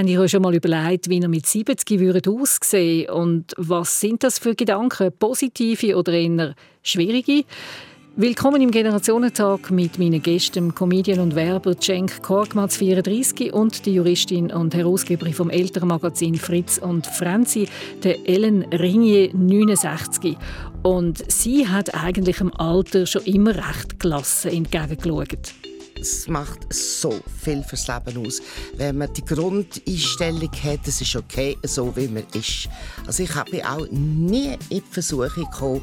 [0.00, 4.38] Ihr euch schon mal überlegt, wie ihr mit 70 würdet aussehen und was sind das
[4.38, 7.44] für Gedanken, positive oder eher schwierige?
[8.16, 14.50] Willkommen im Generationentag mit meinen Gästen, Comedian und Werber Cenk Korkmaz, 34 und die Juristin
[14.50, 17.68] und Herausgeberin vom Elternmagazin Fritz und Franzi,
[18.02, 20.36] der Ellen Ringier, 69.
[20.82, 25.54] Und sie hat eigentlich im Alter schon immer recht gelassen entgegengeschaut
[26.02, 28.42] es macht so viel fürs Leben aus.
[28.76, 32.68] Wenn man die Grundeinstellung hat, es ist okay, so wie man ist.
[33.06, 35.82] Also ich habe auch nie in die Versuchung gekommen,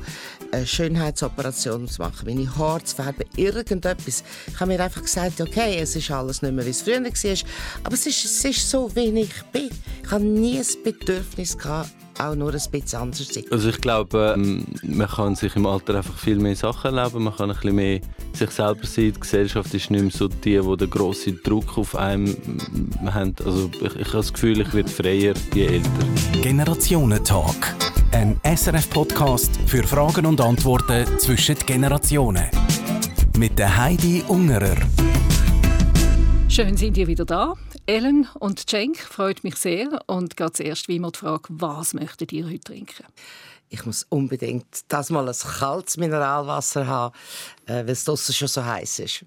[0.52, 4.24] eine Schönheitsoperation zu machen, meine Haare zu färben, irgendetwas.
[4.48, 7.38] Ich habe mir einfach gesagt, okay, es ist alles nicht mehr, wie es früher war,
[7.84, 9.70] aber es ist, es ist so, wie ich bin.
[10.04, 13.44] Ich habe nie das Bedürfnis gehabt, auch nur ein bisschen anders sein.
[13.52, 17.36] Also ich glaube, ähm, man kann sich im Alter einfach viel mehr Sachen erleben, man
[17.36, 18.00] kann ein bisschen mehr
[18.34, 19.14] sich selber sein.
[19.14, 22.36] Die Gesellschaft ist nicht mehr so die, die den grossen Druck auf einem
[23.06, 23.36] haben.
[23.44, 25.90] Also ich, ich habe das Gefühl, ich werde freier, je älter.
[26.42, 27.76] Generationentalk.
[28.12, 32.46] Ein SRF-Podcast für Fragen und Antworten zwischen den Generationen.
[33.38, 34.78] Mit der Heidi Ungerer.
[36.60, 37.54] Schön sind ihr wieder da.
[37.86, 40.02] Ellen und Cenk freut mich sehr.
[40.08, 43.06] Und geht zuerst wie immer die Frage, was möchtet ihr heute trinken?
[43.70, 47.16] Ich muss unbedingt das mal ein kaltes Mineralwasser haben,
[47.66, 49.24] äh, weil es draussen schon so heiß ist.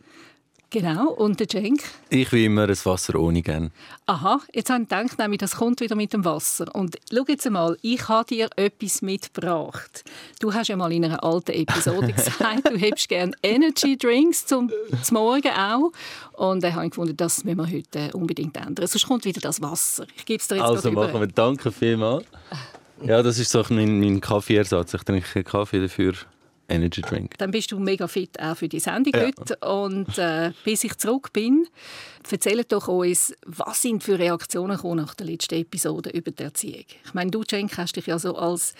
[0.73, 1.83] Genau, und der Cenk?
[2.09, 3.73] Ich will immer ein Wasser ohne gern.
[4.07, 6.75] Aha, jetzt habe ich gedacht, nämlich, das kommt wieder mit dem Wasser.
[6.75, 10.03] Und schau jetzt einmal, ich habe dir etwas mitgebracht.
[10.41, 14.71] Du hast ja mal in einer alten Episode gesagt, du hättest gerne Energy Drinks zum,
[15.03, 15.93] zum Morgen auch.
[16.39, 18.87] Und dann habe ich gefunden, das müssen wir heute unbedingt ändern.
[18.87, 20.07] Sonst kommt wieder das Wasser.
[20.17, 22.25] Ich gebe es dir jetzt Also machen wir, danke vielmals.
[23.05, 24.95] Ja, das ist so mein, mein Kaffeeersatz.
[24.95, 26.15] Ich trinke Kaffee dafür.
[26.73, 27.37] Energy Drink.
[27.39, 29.27] Dann bist du mega fit auch für die Sendung ja.
[29.27, 29.57] heute.
[29.67, 31.67] Und äh, bis ich zurück bin,
[32.31, 36.85] erzähl doch uns, was sind für Reaktionen nach der letzten Episode über die Erziehung?
[37.05, 38.75] Ich meine, du, Cenk, hast dich ja so als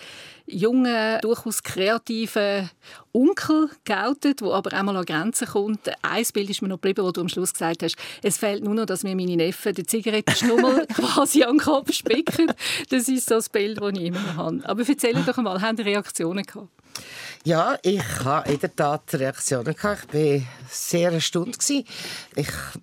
[0.47, 2.69] junger, durchaus kreativer
[3.13, 5.91] Onkel geoutet, der aber einmal an Grenzen kommt.
[6.03, 8.75] Ein Bild ist mir noch geblieben, wo du am Schluss gesagt hast, es fehlt nur
[8.75, 12.53] noch, dass mir meine Neffen den Zigarettenschnummel quasi an den Kopf spicken.
[12.89, 14.61] Das ist so das Bild, das ich immer noch habe.
[14.65, 16.69] Aber erzähl doch einmal, haben die Reaktionen gehabt?
[17.45, 20.15] Ja, ich habe in der Tat Reaktionen gehabt.
[20.15, 21.59] Ich war sehr erstaunt.
[21.69, 21.87] Ich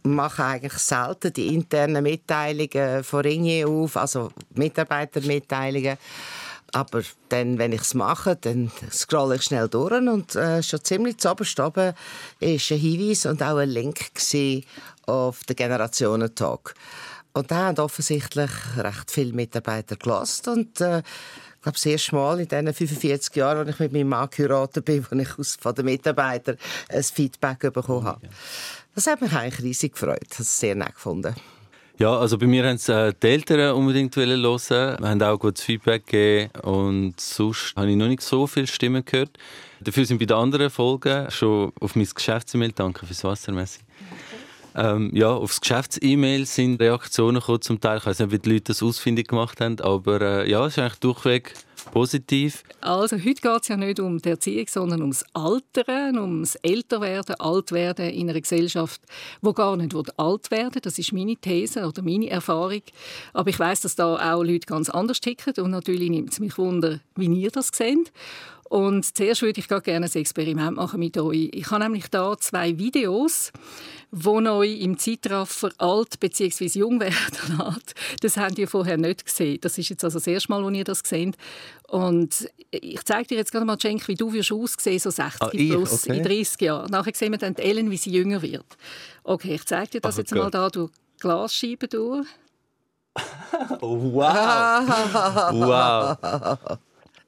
[0.04, 5.98] mache eigentlich selten die internen Mitteilungen von Ringe auf, also Mitarbeitermitteilungen.
[6.74, 11.18] Aber dann, wenn ich es mache, dann scrolle ich schnell durch und äh, schon ziemlich
[11.18, 11.94] zu oben war
[12.42, 14.12] ein Hinweis und auch ein Link
[15.06, 16.74] auf den Generationentalk.
[17.34, 21.00] Und da haben offensichtlich recht viele Mitarbeiter gelassen und äh,
[21.60, 24.86] ich glaube, das erste Mal in diesen 45 Jahren, als ich mit meinem Mann geheiratet
[24.86, 26.58] bin, wo ich aus, von den Mitarbeitern
[26.88, 28.30] ein Feedback bekommen habe.
[28.96, 30.26] Das hat mich eigentlich riesig gefreut.
[30.30, 31.36] Das ist sehr nett gefunden.
[32.00, 34.42] Ja, also bei mir haben es äh, die Eltern unbedingt hören.
[34.42, 39.04] Wir haben auch gutes Feedback gegeben und sonst habe ich noch nicht so viele Stimmen
[39.04, 39.38] gehört.
[39.82, 43.82] Dafür sind bei den anderen Folgen schon auf mein Geschäftsmail, danke fürs Wasser, Messi.
[44.76, 47.98] Ähm, ja, aufs Geschäfts-E-Mail sind Reaktionen gekommen, zum Teil.
[47.98, 50.80] Ich weiß nicht, wie die Leute das ausfindig gemacht haben, aber äh, ja, es ist
[50.80, 51.54] eigentlich durchweg
[51.92, 52.64] positiv.
[52.82, 58.10] Also heute geht es ja nicht um die Erziehung, sondern ums Altern, ums Älterwerden, Altwerden
[58.10, 59.02] in einer Gesellschaft,
[59.42, 62.82] wo gar nicht alt werden Das ist meine These oder meine Erfahrung.
[63.34, 66.58] Aber ich weiß, dass da auch Leute ganz anders ticken und natürlich nimmt es mich
[66.58, 68.12] wunder, wie ihr das seht.
[68.70, 71.50] Und zuerst würde ich gerne ein Experiment machen mit euch.
[71.54, 73.52] Ich habe nämlich da zwei Videos,
[74.12, 76.66] wo euch im Zeitraffer alt bzw.
[76.66, 77.96] jung werden lässt.
[78.22, 79.58] Das habt ihr vorher nicht gesehen.
[79.62, 81.36] Das ist jetzt also das erste Mal, wo ihr das seht.
[81.88, 85.50] Und ich zeige dir jetzt gerade mal, Cenk, wie du wirst aussehen, so 60 ah,
[85.50, 86.18] plus okay.
[86.18, 86.92] in 30 Jahren.
[86.92, 88.78] Nachher sehen wir dann Ellen, wie sie jünger wird.
[89.24, 90.44] Okay, ich zeige dir das Ach, jetzt Gott.
[90.44, 92.28] mal da durch Glasscheibe durch.
[93.82, 94.88] wow!
[96.18, 96.78] wow!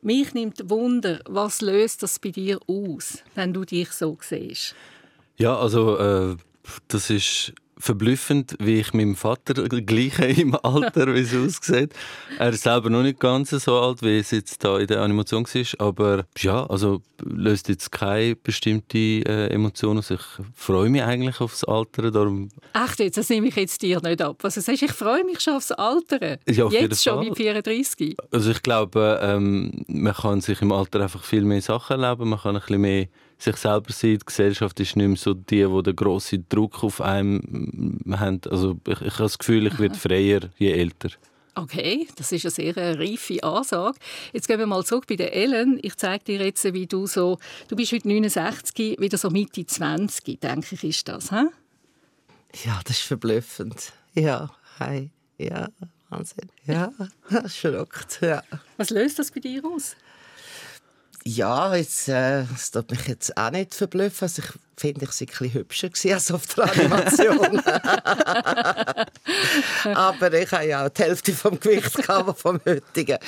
[0.03, 4.73] Mich nimmt Wunder, was löst das bei dir aus, wenn du dich so siehst?
[5.37, 6.37] Ja, also äh,
[6.87, 11.93] das ist verblüffend, wie ich meinem Vater gleiche im Alter, wie es aussieht.
[12.37, 15.45] Er ist selber noch nicht ganz so alt, wie es jetzt da in der Animation
[15.45, 20.11] war, aber ja, also löst jetzt keine bestimmte äh, Emotion aus.
[20.11, 20.21] Ich
[20.55, 22.11] freue mich eigentlich aufs Alter.
[22.11, 23.17] Darum Echt jetzt?
[23.17, 24.43] Das nehme ich jetzt dir nicht ab.
[24.43, 26.37] Also sagst, ich freue mich schon aufs Alter.
[26.47, 28.15] Ja, auf jetzt schon mit 34.
[28.31, 32.29] Also ich glaube, ähm, man kann sich im Alter einfach viel mehr Sachen erleben.
[32.29, 33.07] Man kann ein bisschen mehr
[33.43, 34.17] sich selber sein.
[34.17, 38.41] Die Gesellschaft ist nicht mehr so die, die den grossen Druck auf einem haben.
[38.49, 41.09] Also ich, ich habe das Gefühl, ich werde freier, je älter.
[41.53, 43.97] Okay, das ist eine sehr reife Ansage.
[44.31, 45.79] Jetzt gehen wir mal zurück bei der Ellen.
[45.81, 50.39] Ich zeige dir jetzt, wie du so, du bist heute 69, wieder so Mitte 20,
[50.39, 51.47] denke ich, ist das, hä?
[52.65, 53.91] Ja, das ist verblüffend.
[54.13, 54.49] Ja,
[54.79, 55.09] hi.
[55.37, 55.67] Ja,
[56.09, 56.49] Wahnsinn.
[56.65, 56.91] Ja,
[57.29, 58.19] das ist verrückt.
[58.21, 58.43] Ja.
[58.77, 59.95] Was löst das bei dir aus?
[61.23, 64.25] Ja, jetzt, äh, das tut mich jetzt auch nicht verblüffen.
[64.25, 67.59] Also ich finde, ich sei ein bisschen hübscher als auf der Animation.
[69.95, 72.03] Aber ich habe ja auch die Hälfte vom Gewicht
[72.37, 73.19] vom heutigen.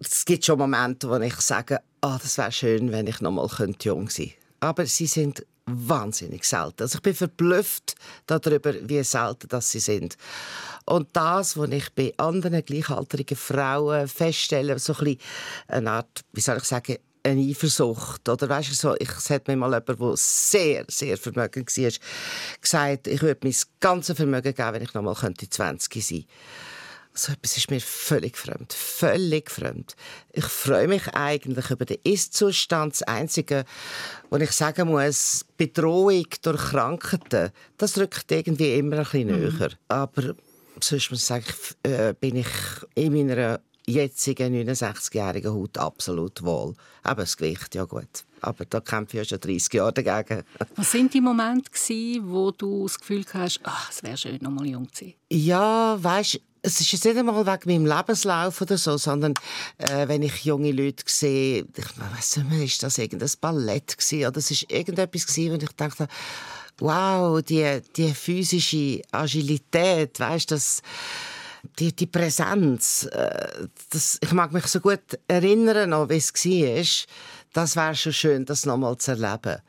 [0.00, 3.48] Es gibt schon Momente, wo ich sage, oh, das wäre schön, wenn ich noch mal
[3.82, 4.32] jung sein könnte.
[4.60, 6.82] Aber sie sind wahnsinnig selten.
[6.82, 7.96] Also ich bin verblüfft
[8.26, 10.16] darüber, wie selten das sie sind.
[10.84, 15.20] Und das, was ich bei anderen gleichaltrigen Frauen feststelle, so ein bisschen
[15.66, 18.28] eine Art, wie soll ich sagen, eine Eifersucht.
[18.28, 21.90] Oder weißt du, so, ich, es hat mir mal jemand, der sehr, sehr vermögend war,
[22.60, 26.24] gesagt, ich würde mein ganzes Vermögen geben, wenn ich noch mal 20 sein könnte.
[27.18, 28.74] So etwas ist mir völlig fremd.
[28.74, 29.96] Völlig fremd.
[30.32, 32.92] Ich freue mich eigentlich über den Ist-Zustand.
[32.92, 33.64] Das Einzige,
[34.28, 39.56] was ich sagen muss, Bedrohung durch Krankheiten, das rückt irgendwie immer ein bisschen mhm.
[39.56, 39.70] näher.
[39.88, 40.34] Aber
[40.78, 41.46] sonst muss ich sagen,
[41.84, 42.46] äh, bin ich
[42.94, 46.74] in meiner jetzigen 69-jährigen Haut absolut wohl.
[47.02, 48.24] Aber das Gewicht, ja gut.
[48.40, 50.42] Aber da kämpfe ich ja schon 30 Jahre dagegen.
[50.76, 51.70] Was sind die Momente,
[52.22, 55.14] wo du das Gefühl hast, ach, es wäre schön, noch mal jung zu sein?
[55.30, 59.34] Ja, weißt es ist jetzt nicht einmal wegen meinem Lebenslauf oder so, sondern
[59.78, 64.26] äh, wenn ich junge Leute sehe, ich weiß nicht mehr, ist das irgendein Ballett gewesen,
[64.26, 66.08] oder es ist irgendetwas gewesen, und ich dachte,
[66.78, 70.82] wow, die, die physische Agilität, weißt das
[71.78, 77.14] die, die Präsenz, äh, das, ich mag mich so gut erinnern, wie es war.
[77.52, 79.60] Das wäre schon schön, das nochmal zu erleben.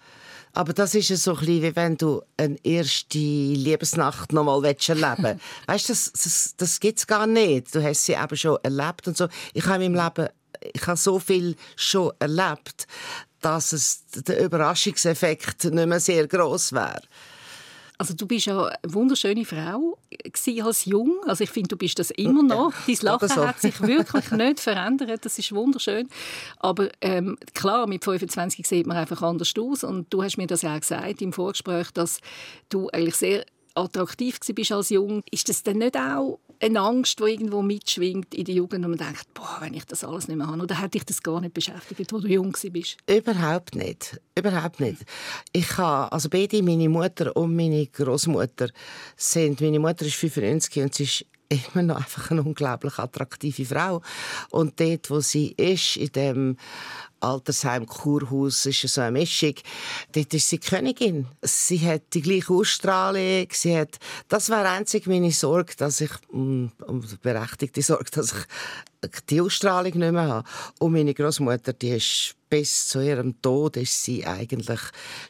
[0.53, 5.39] Aber das ist so ein bisschen, wie wenn du eine erste Liebesnacht nochmal erleben willst.
[5.67, 7.73] weißt du, das, das, das gibt es gar nicht.
[7.75, 9.27] Du hast sie eben schon erlebt und so.
[9.53, 10.29] Ich habe in meinem Leben
[10.73, 12.87] ich habe so viel schon erlebt,
[13.41, 17.01] dass es der Überraschungseffekt nicht mehr sehr groß wäre.
[17.99, 19.97] Also du bist ja eine wunderschöne Frau
[20.63, 21.17] als jung.
[21.25, 22.73] Also ich finde, du bist das immer noch.
[22.85, 23.47] Dein Lachen so.
[23.47, 25.25] hat sich wirklich nicht verändert.
[25.25, 26.07] Das ist wunderschön.
[26.57, 29.83] Aber ähm, klar, mit 25 sieht man einfach anders aus.
[29.83, 32.21] Und du hast mir das ja auch gesagt im Vorgespräch, dass
[32.69, 33.45] du eigentlich sehr
[33.77, 35.23] attraktiv bist als jung.
[35.31, 38.97] Ist das denn nicht auch eine Angst, die irgendwo mitschwingt in der Jugend und man
[38.97, 40.61] denkt, boah, wenn ich das alles nicht mehr habe?
[40.61, 42.97] Oder hat dich das gar nicht beschäftigt, als du jung warst?
[43.07, 44.19] Überhaupt nicht.
[44.37, 45.05] Überhaupt nicht.
[45.53, 48.69] Ich habe, also beide, meine Mutter und meine Großmutter,
[49.15, 54.01] sind, meine Mutter ist 95 und sie ist immer noch einfach eine unglaublich attraktive Frau.
[54.49, 56.57] Und dort, wo sie ist, in dem
[57.19, 59.55] Altersheim, Kurhaus, ist so eine Mischung.
[60.11, 61.27] Dort ist sie Königin.
[61.41, 63.47] Sie hat die gleiche Ausstrahlung.
[63.51, 63.97] Sie hat,
[64.27, 66.71] das war einzig meine Sorge, dass ich, um
[67.21, 68.45] berechtigte Sorge, dass ich
[69.29, 70.49] die Ausstrahlung nicht mehr habe.
[70.79, 74.79] Und meine Großmutter, die ist bis zu ihrem Tod ist sie eigentlich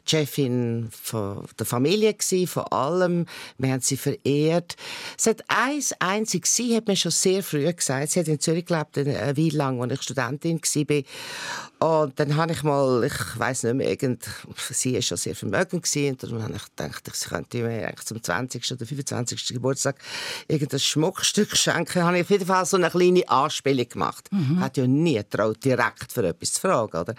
[0.06, 3.26] die Chefin der Familie gewesen, von allem.
[3.58, 4.76] Wir haben sie verehrt.
[5.16, 8.66] Es hat eins einzig, sie hat mir schon sehr früh gesagt, sie hat in Zürich
[8.66, 11.02] gelebt, eine Weile lang, als ich Studentin war.
[11.80, 14.24] Und dann habe ich mal, ich weiß nicht mehr, irgend,
[14.70, 18.06] sie war schon sehr vermögend gewesen, und dann habe ich gedacht, ich könnte mir eigentlich
[18.06, 18.72] zum 20.
[18.72, 19.46] oder 25.
[19.48, 19.96] Geburtstag
[20.48, 22.02] irgendein Schmuckstück schenken.
[22.02, 24.28] Habe ich auf jeden Fall so eine kleine Anspielung gemacht.
[24.32, 24.58] Mhm.
[24.58, 27.14] Hat ja nie getraut, direkt für etwas zu fragen, oder?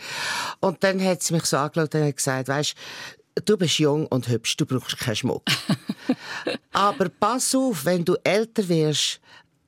[0.59, 2.75] Und dann hat sie mich so angeschaut und hat gesagt, weißt,
[3.45, 5.43] du bist jung und hübsch, du brauchst keinen Schmuck.
[6.73, 9.21] Aber pass auf, wenn du älter wirst,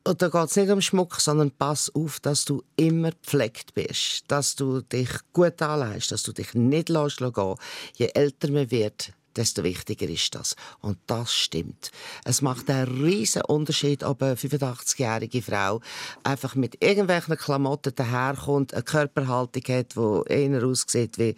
[0.03, 4.23] und da geht es nicht um Schmuck, sondern pass auf, dass du immer gepflegt bist,
[4.27, 7.55] dass du dich gut anlegst, dass du dich nicht lässt gehen.
[7.95, 10.55] Je älter man wird, desto wichtiger ist das.
[10.79, 11.91] Und das stimmt.
[12.25, 15.81] Es macht einen riesen Unterschied, ob eine 85-jährige Frau
[16.23, 21.35] einfach mit irgendwelchen Klamotten daherkommt, eine Körperhaltung hat, die eher aussieht wie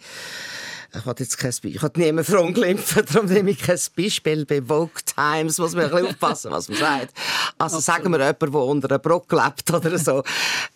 [0.96, 1.74] ich hatte jetzt kein Beispiel.
[1.74, 4.46] Ich hatte niemanden verunglimpfen, darum nehme ich kein Beispiel.
[4.46, 7.14] Bei Vogue Times muss man ein bisschen aufpassen, was man sagt.
[7.58, 7.84] Also Absolut.
[7.84, 10.22] sagen wir jemand, der unter einer Brücke lebt oder so,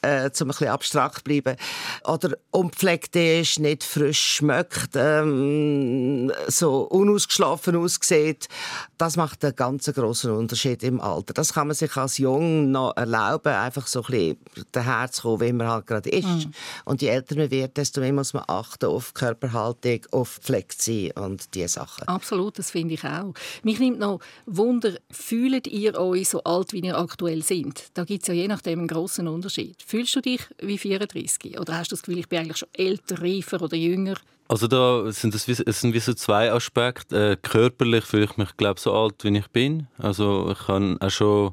[0.02, 1.56] äh, um ein bisschen abstrakt zu bleiben.
[2.04, 8.48] Oder unpflegt ist, nicht frisch schmeckt, ähm, so unausgeschlafen aussieht.
[8.96, 11.34] Das macht einen ganz grossen Unterschied im Alter.
[11.34, 14.38] Das kann man sich als Jung noch erlauben, einfach so ein bisschen
[14.72, 16.26] daher zu kommen, wie man halt gerade ist.
[16.26, 16.52] Mhm.
[16.84, 21.54] Und je älter man wird, desto mehr muss man achten auf Körperhaltung, auf sein und
[21.54, 22.08] diese Sachen.
[22.08, 23.34] Absolut, das finde ich auch.
[23.62, 27.84] Mich nimmt noch Wunder, fühlt ihr euch so alt, wie ihr aktuell sind?
[27.94, 29.76] Da gibt es ja je nachdem einen grossen Unterschied.
[29.84, 31.58] Fühlst du dich wie 34?
[31.58, 34.16] Oder hast du das Gefühl, ich bin eigentlich schon älter, reifer oder jünger?
[34.48, 37.32] Also da sind es, es sind wie so zwei Aspekte.
[37.32, 39.88] Äh, körperlich fühle ich mich glaube so alt, wie ich bin.
[39.98, 41.52] Also ich habe auch schon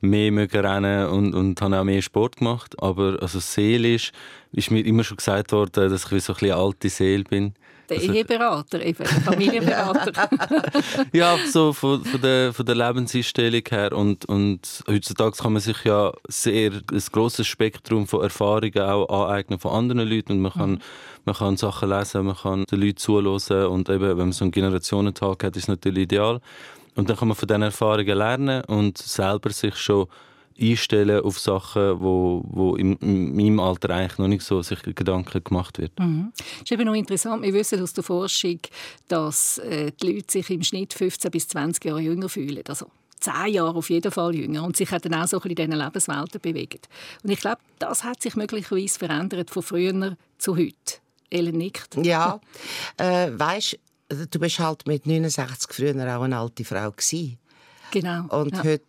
[0.00, 2.80] mehr mögen rennen und, und habe auch mehr Sport gemacht.
[2.80, 4.12] Aber also seelisch
[4.52, 7.54] ist mir immer schon gesagt worden, dass ich wie so ein bisschen alte Seele bin.
[7.90, 10.30] Der also, Eheberater, eben, der Familienberater.
[11.12, 13.92] ja, so von, von, der, von der Lebenseinstellung her.
[13.92, 19.58] Und, und heutzutage kann man sich ja sehr ein grosses Spektrum von Erfahrungen auch aneignen
[19.58, 20.34] von anderen Leuten.
[20.34, 20.80] Und man kann, mhm.
[21.24, 23.66] man kann Sachen lesen, man kann den Leuten zuhören.
[23.66, 26.40] Und eben, wenn man so einen Generationentag hat, ist es natürlich ideal.
[26.94, 30.06] Und dann kann man von diesen Erfahrungen lernen und selber sich schon
[30.58, 35.42] einstellen auf Sachen, wo, wo in, in meinem Alter eigentlich noch nicht so sich Gedanken
[35.42, 35.98] gemacht wird.
[35.98, 36.32] Mhm.
[36.36, 37.42] Das ist eben noch interessant.
[37.42, 38.60] Wir wissen aus der Forschung,
[39.08, 42.62] dass äh, die Leute sich im Schnitt 15 bis 20 Jahre jünger fühlen.
[42.68, 42.86] Also
[43.20, 45.84] zehn Jahre auf jeden Fall jünger und sich dann auch so ein bisschen in diesen
[45.84, 46.88] Lebenswelten bewegt.
[47.22, 50.74] Und ich glaube, das hat sich möglicherweise verändert von früher zu heute.
[51.30, 51.96] Ellen nickt.
[52.02, 52.40] Ja,
[52.96, 53.78] äh, weißt,
[54.08, 57.38] du bist halt mit 69 früher auch eine alte Frau gewesen.
[57.92, 58.24] Genau.
[58.28, 58.64] Und ja.
[58.64, 58.84] heute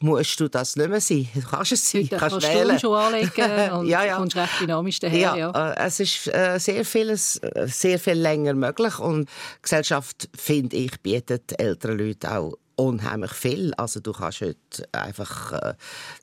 [0.00, 1.28] musst du das nicht mehr sein.
[1.34, 2.78] Du kannst es sein, du kannst, kannst wählen.
[2.78, 4.16] schon anlegen und ja, ja.
[4.16, 5.18] kommst recht dynamisch daher.
[5.18, 5.72] Ja, ja.
[5.72, 10.76] Äh, es ist äh, sehr, vieles, äh, sehr viel länger möglich und die Gesellschaft, finde
[10.76, 13.72] ich, bietet älteren Leuten auch unheimlich viel.
[13.74, 14.58] Also du kannst heute
[14.92, 15.74] einfach, äh,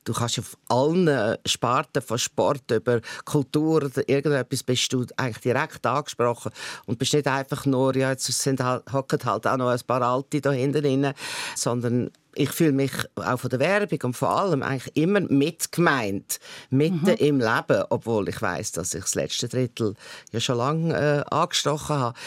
[0.03, 5.85] du kannst auf allen Sparten von Sport über Kultur oder irgendetwas bist du eigentlich direkt
[5.85, 6.51] angesprochen
[6.85, 10.01] und bist nicht einfach nur, ja jetzt sind halt, hocken halt auch noch ein paar
[10.01, 11.13] Alte da hinten
[11.55, 16.39] sondern ich fühle mich auch von der Werbung und vor allem eigentlich immer mitgemeint,
[16.69, 17.15] mitten mhm.
[17.19, 19.95] im Leben, obwohl ich weiß, dass ich das letzte Drittel
[20.31, 22.17] ja schon lange äh, angestochen habe.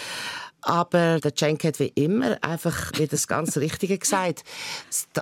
[0.66, 4.44] Aber der Cenk hat wie immer einfach wieder das ganz Richtige gesagt.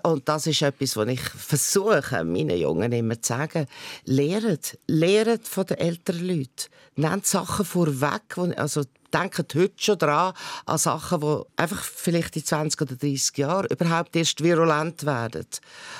[0.05, 3.67] Und das ist etwas, was ich versuche, meinen Jungen immer zu sagen.
[4.05, 6.71] Lehrt, lehrt von den älteren Leuten.
[6.95, 8.83] Nehmt Sachen vorweg, also
[9.13, 10.35] denken heute schon daran,
[10.67, 15.47] an Sachen, die einfach vielleicht in 20 oder 30 Jahren überhaupt erst virulent werden.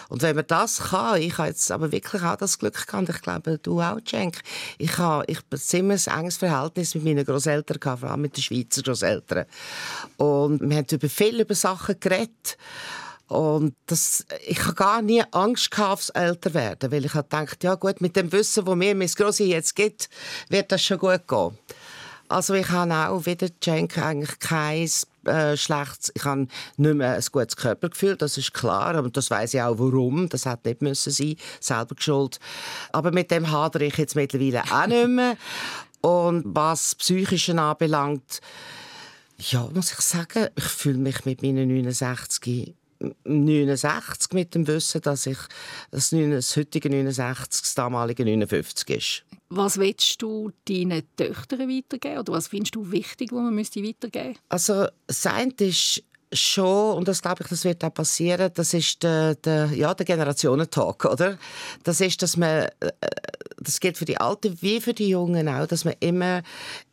[0.09, 3.23] Und wenn man das kann, ich habe jetzt aber wirklich auch das Glück gehabt, ich
[3.23, 4.43] glaube, du auch, Cenk,
[4.79, 8.43] ich habe ich ein ziemlich enges Verhältnis mit meinen Großeltern gehabt, vor allem mit den
[8.43, 9.47] Schweizer Großeltern.
[10.17, 12.57] Und wir haben über viel über Sachen geredet.
[13.33, 18.03] Und das, ich habe gar nie Angst gehabt, aufs Älterwerden, weil ich gedacht, ja gut,
[18.03, 20.11] mit dem Wissen, das mir mein Grossi jetzt gibt,
[20.51, 21.57] wird das schon gut gehen.
[22.29, 24.87] Also ich habe auch wieder Cenk eigentlich kein
[25.25, 26.47] äh, schlechtes, ich habe
[26.77, 30.45] nicht mehr ein gutes Körpergefühl, das ist klar, aber das weiß ich auch warum, das
[30.45, 32.39] hat nicht müssen sein, selber geschuld.
[32.93, 35.39] Aber mit dem hadere ich jetzt mittlerweile auch nicht mehr.
[36.03, 38.43] Und was Psychische anbelangt,
[39.39, 42.75] ja, muss ich sagen, ich fühle mich mit meinen 69
[43.25, 45.39] 69 mit dem Wissen, dass ich
[45.91, 49.25] das, das heutige 69 das damalige 59 ist.
[49.49, 54.39] Was willst du deinen Töchtern weitergeben oder was findest du wichtig, was man müsste weitergeben?
[54.49, 59.03] Also das eine ist schon, und das glaube ich, das wird auch passieren, das ist
[59.03, 61.39] der, der, ja, der Generationentag, oder?
[61.85, 62.93] Das ist, dass man, äh,
[63.59, 66.43] das gilt für die Alten wie für die Jungen auch, dass man immer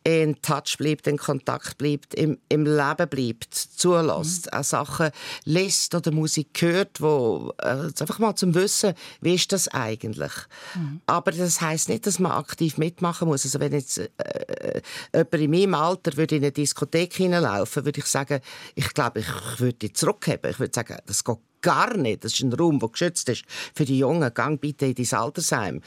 [0.02, 4.58] in Touch bleibt, in Kontakt bleibt, im, im Leben bleibt, zulässt, mhm.
[4.58, 5.10] auch Sachen
[5.44, 10.32] liest oder Musik hört, wo äh, einfach mal zum Wissen, wie ist das eigentlich?
[10.74, 11.02] Mhm.
[11.06, 13.44] Aber das heißt nicht, dass man aktiv mitmachen muss.
[13.44, 18.00] Also wenn jetzt äh, äh, jemand in meinem Alter würde in eine Diskothek hineinlaufen, würde
[18.00, 18.40] ich sagen,
[18.74, 20.50] ich glaube, ich würde zurückheben.
[20.50, 22.24] Ich würde sagen, das geht gar nicht.
[22.24, 24.32] Das ist ein Raum, der geschützt ist für die Jungen.
[24.32, 25.82] Gang bitte in dein Altersheim.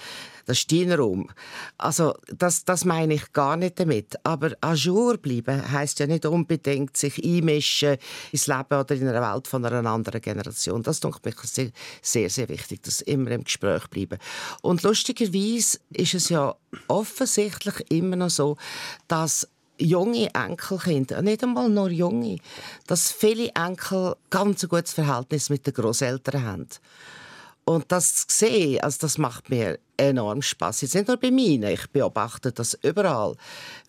[0.45, 1.29] Das ist dein Raum.
[1.77, 4.02] Also, das, das meine ich gar nicht damit.
[4.23, 7.97] Aber à jour bleiben heisst ja nicht unbedingt sich einmischen
[8.31, 10.83] ins Leben oder in einer Welt von einer anderen Generation.
[10.83, 14.19] Das denke ich sehr, sehr, sehr wichtig, dass immer im Gespräch bleiben.
[14.61, 16.55] Und lustigerweise ist es ja
[16.87, 18.57] offensichtlich immer noch so,
[19.07, 22.37] dass junge Enkelkinder, nicht einmal nur junge,
[22.87, 26.67] dass viele Enkel ganz ein gutes Verhältnis mit den Großeltern haben.
[27.65, 30.81] Und das zu sehen, also das macht mir enorm Spaß.
[30.81, 33.35] Jetzt nicht nur bei mir, ich beobachte das überall,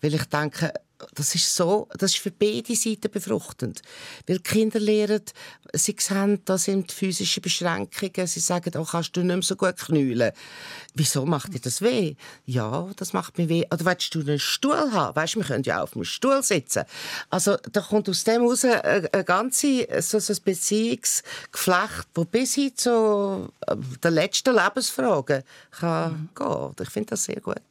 [0.01, 0.71] weil ich denke,
[1.13, 3.81] das ist so, das ist für beide Seiten befruchtend.
[4.27, 5.21] Weil Kinder lernen,
[5.73, 9.77] sie sehen, da sind physische Beschränkungen, sie sagen, oh, kannst du nicht mehr so gut
[9.77, 10.31] knüllen.
[10.93, 12.15] Wieso macht dir das weh?
[12.45, 13.65] Ja, das macht mir weh.
[13.71, 15.15] Oder willst du einen Stuhl haben?
[15.15, 16.83] Weißt, wir können ja auf dem Stuhl sitzen.
[17.29, 22.55] Also, da kommt aus dem heraus eine, eine ganze, so, so ein Beziehungsgeflecht, das bis
[22.55, 26.29] hin zu äh, der letzten Lebensfrage kann mhm.
[26.35, 26.75] gehen.
[26.81, 27.61] Ich finde das sehr gut.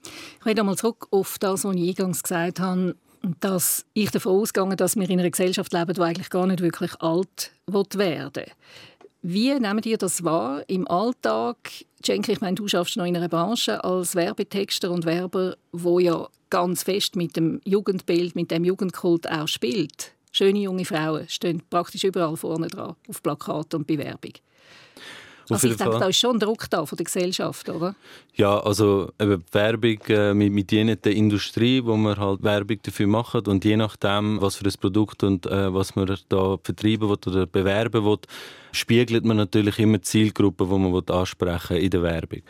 [0.41, 2.95] Ich will einmal zurück auf das, was ich eingangs gesagt habe,
[3.41, 7.01] dass ich davon ausgehe, dass wir in einer Gesellschaft leben, die eigentlich gar nicht wirklich
[7.01, 8.53] alt werden will.
[9.23, 11.57] Wie nehmen ihr das wahr im Alltag?
[12.03, 16.29] Cenk, ich meine, du schaffst noch in einer Branche als Werbetexter und Werber, wo ja
[16.51, 20.13] ganz fest mit dem Jugendbild, mit dem Jugendkult auch spielt.
[20.31, 24.33] Schöne junge Frauen stehen praktisch überall vorne dran, auf Plakaten und Bewerbung.
[25.51, 27.95] Also ich denke, da ist schon Druck da von der Gesellschaft, oder?
[28.35, 33.07] Ja, also eben Werbung äh, mit, mit jener der Industrie, wo man halt Werbung dafür
[33.07, 37.19] macht und je nachdem, was für ein Produkt und äh, was man da vertreiben will
[37.27, 38.19] oder bewerben will,
[38.73, 42.41] spiegelt man natürlich immer die Zielgruppe, die man will ansprechen in der Werbung.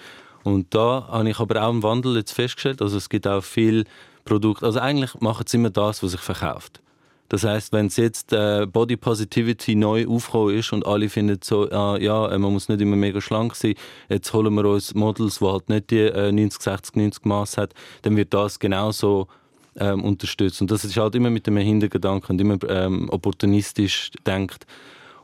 [0.44, 2.82] Und da habe ich aber auch einen Wandel jetzt festgestellt.
[2.82, 3.84] Also es gibt auch viel
[4.24, 4.66] Produkte.
[4.66, 6.80] Also eigentlich machen sie immer das, was sich verkauft.
[7.28, 11.70] Das heißt, wenn es jetzt äh, Body Positivity neu aufgekommen ist und alle finden so,
[11.70, 13.74] ah, ja, äh, man muss nicht immer mega schlank sein,
[14.08, 17.74] jetzt holen wir uns Models, die halt nicht die äh, 90, 60, 90 Maß hat,
[18.02, 19.28] dann wird das genauso
[19.76, 20.60] ähm, unterstützt.
[20.60, 24.66] Und das ist halt immer mit dem Hintergedanken und immer ähm, opportunistisch denkt.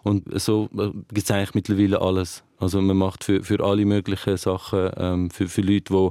[0.02, 2.42] Und so äh, gibt es eigentlich mittlerweile alles.
[2.58, 6.10] Also man macht für, für alle möglichen Sachen, ähm, für, für Leute, die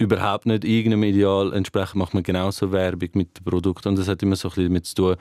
[0.00, 3.86] überhaupt nicht irgendeinem Ideal entsprechen, macht man genauso Werbung mit dem Produkt.
[3.86, 5.16] Und das hat immer so ein bisschen damit zu tun,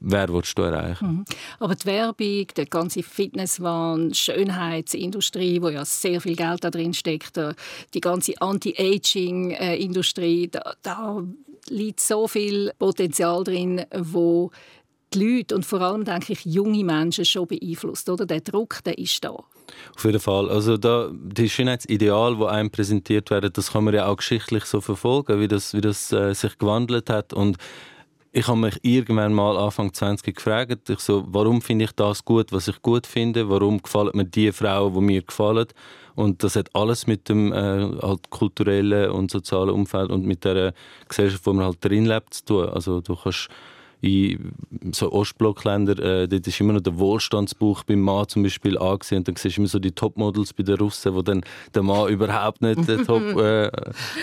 [0.00, 1.06] wer willst du erreichen.
[1.06, 1.24] Mhm.
[1.60, 7.38] Aber die Werbung, die ganze Fitnesswahn, Schönheitsindustrie, wo ja sehr viel Geld da drin steckt,
[7.94, 11.22] die ganze Anti-Aging-Industrie, da, da
[11.68, 14.50] liegt so viel Potenzial drin, wo
[15.12, 18.26] die Leute und vor allem denke ich junge Menschen schon beeinflusst, oder?
[18.26, 19.44] Der Druck, der ist da.
[19.96, 20.50] Auf jeden Fall.
[20.50, 24.80] Also da, die Schönheitsideal, wo einem präsentiert werden, das kann man ja auch geschichtlich so
[24.80, 27.56] verfolgen, wie das, wie das äh, sich gewandelt hat und
[28.36, 32.50] ich habe mich irgendwann mal Anfang 20 gefragt, ich so, warum finde ich das gut,
[32.50, 35.68] was ich gut finde, warum gefallen mir die Frauen, die mir gefallen
[36.16, 40.74] und das hat alles mit dem äh, halt kulturellen und sozialen Umfeld und mit der
[41.08, 42.68] Gesellschaft, wo man halt drin lebt, zu tun.
[42.68, 43.48] Also du kannst
[44.00, 44.52] in
[44.92, 49.18] so Ostblockländern, äh, dort ist immer noch der Wohlstandsbuch beim Mann zum Beispiel angesehen.
[49.18, 51.42] Und dann siehst du immer so die Topmodels bei den Russen, wo dann
[51.74, 53.70] der Mann überhaupt nicht äh, top äh,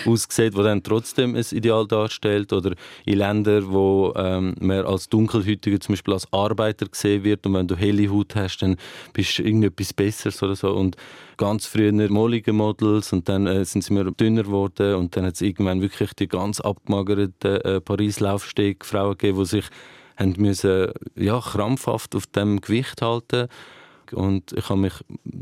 [0.06, 2.54] aussieht, wo dann trotzdem ein Ideal darstellt.
[2.54, 2.74] Oder
[3.06, 7.68] in Ländern, wo ähm, man als Dunkelhäutiger zum Beispiel als Arbeiter gesehen wird und wenn
[7.68, 8.78] du helle Haut hast, dann
[9.14, 10.72] bist du irgendetwas Besseres oder so.
[10.72, 10.96] Und
[11.38, 15.36] ganz früher mollige Models und dann äh, sind sie immer dünner geworden und dann hat
[15.36, 19.66] es irgendwann wirklich die ganz abgemagerten äh, Paris-Laufsteg-Frauen gegeben, die sich
[20.18, 23.48] haben müssen, ja, krampfhaft auf dem Gewicht halten.
[24.12, 24.94] Und ich habe mich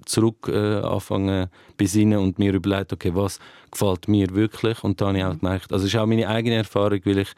[0.06, 3.40] zurück äh, anfangen besinnen und mir überlegt, okay, was
[3.72, 4.84] gefällt mir wirklich?
[4.84, 7.30] Und dann habe ich auch gemerkt, also es ist auch meine eigene Erfahrung, weil ich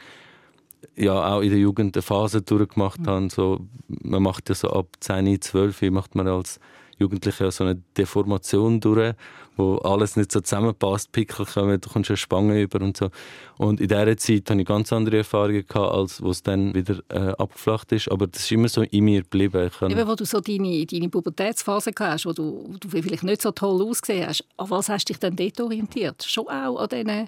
[0.96, 3.08] ja auch in der Jugend eine Phase durchgemacht mhm.
[3.08, 6.60] habe, so, man macht ja so ab 10, 12 macht man als
[7.02, 9.14] Jugendliche so eine Deformation durch,
[9.58, 13.10] wo alles nicht so zusammenpasst, Pickel kommen, du kommst eine Spange über und so.
[13.58, 17.00] Und in dieser Zeit hatte ich ganz andere Erfahrungen, gehabt, als wo es dann wieder
[17.10, 18.10] äh, abgeflacht ist.
[18.10, 19.68] Aber das ist immer so in mir geblieben.
[19.68, 23.42] Ich Eben, wo du so deine, deine Pubertätsphase hast, wo du, wo du vielleicht nicht
[23.42, 26.24] so toll ausgesehen hast, an was hast du dich dann dort orientiert?
[26.24, 27.28] Schon auch an diesen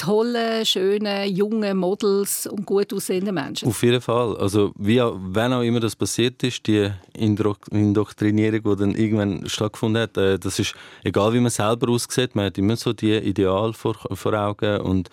[0.00, 3.68] tolle, schöne, junge Models und gut aussehende Menschen.
[3.68, 4.36] Auf jeden Fall.
[4.38, 10.16] Also, wie, wenn auch immer das passiert ist, die Indoktrinierung, die dann irgendwann stattgefunden hat,
[10.16, 13.94] äh, das ist egal, wie man selber aussieht, man hat immer so die Ideal vor,
[13.94, 15.10] vor Augen und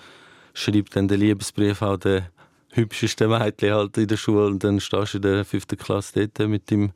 [0.53, 2.23] schreibt dann den Liebesbrief auch den
[2.71, 6.49] hübschesten Mädchen halt in der Schule und dann stehst du in der fünften Klasse dort
[6.49, 6.91] mit dem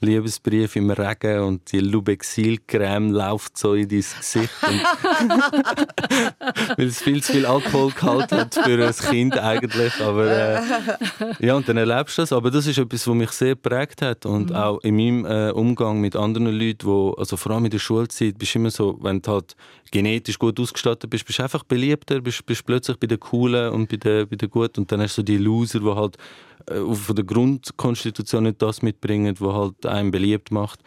[0.00, 4.50] Liebesbrief im Regen und die Lubexil-Creme läuft so in dein Gesicht.
[6.76, 10.00] weil es viel zu viel Alkoholgehalt hat für ein Kind eigentlich.
[10.00, 10.60] Aber, äh,
[11.40, 12.32] ja, und dann erlebst du das.
[12.32, 14.24] Aber das ist etwas, was mich sehr geprägt hat.
[14.24, 14.56] Und mhm.
[14.56, 18.38] auch in meinem äh, Umgang mit anderen Leuten, wo, also vor allem in der Schulzeit,
[18.38, 19.56] bist du immer so, wenn du halt
[19.90, 23.88] genetisch gut ausgestattet bist, bist du einfach beliebter, bist, bist plötzlich bei den Coolen und
[23.88, 24.80] bei den, bei den Guten.
[24.80, 26.16] Und dann hast du so die Loser, die halt
[26.66, 30.80] äh, von der Grundkonstitution nicht das mitbringen, was halt einem beliebt macht.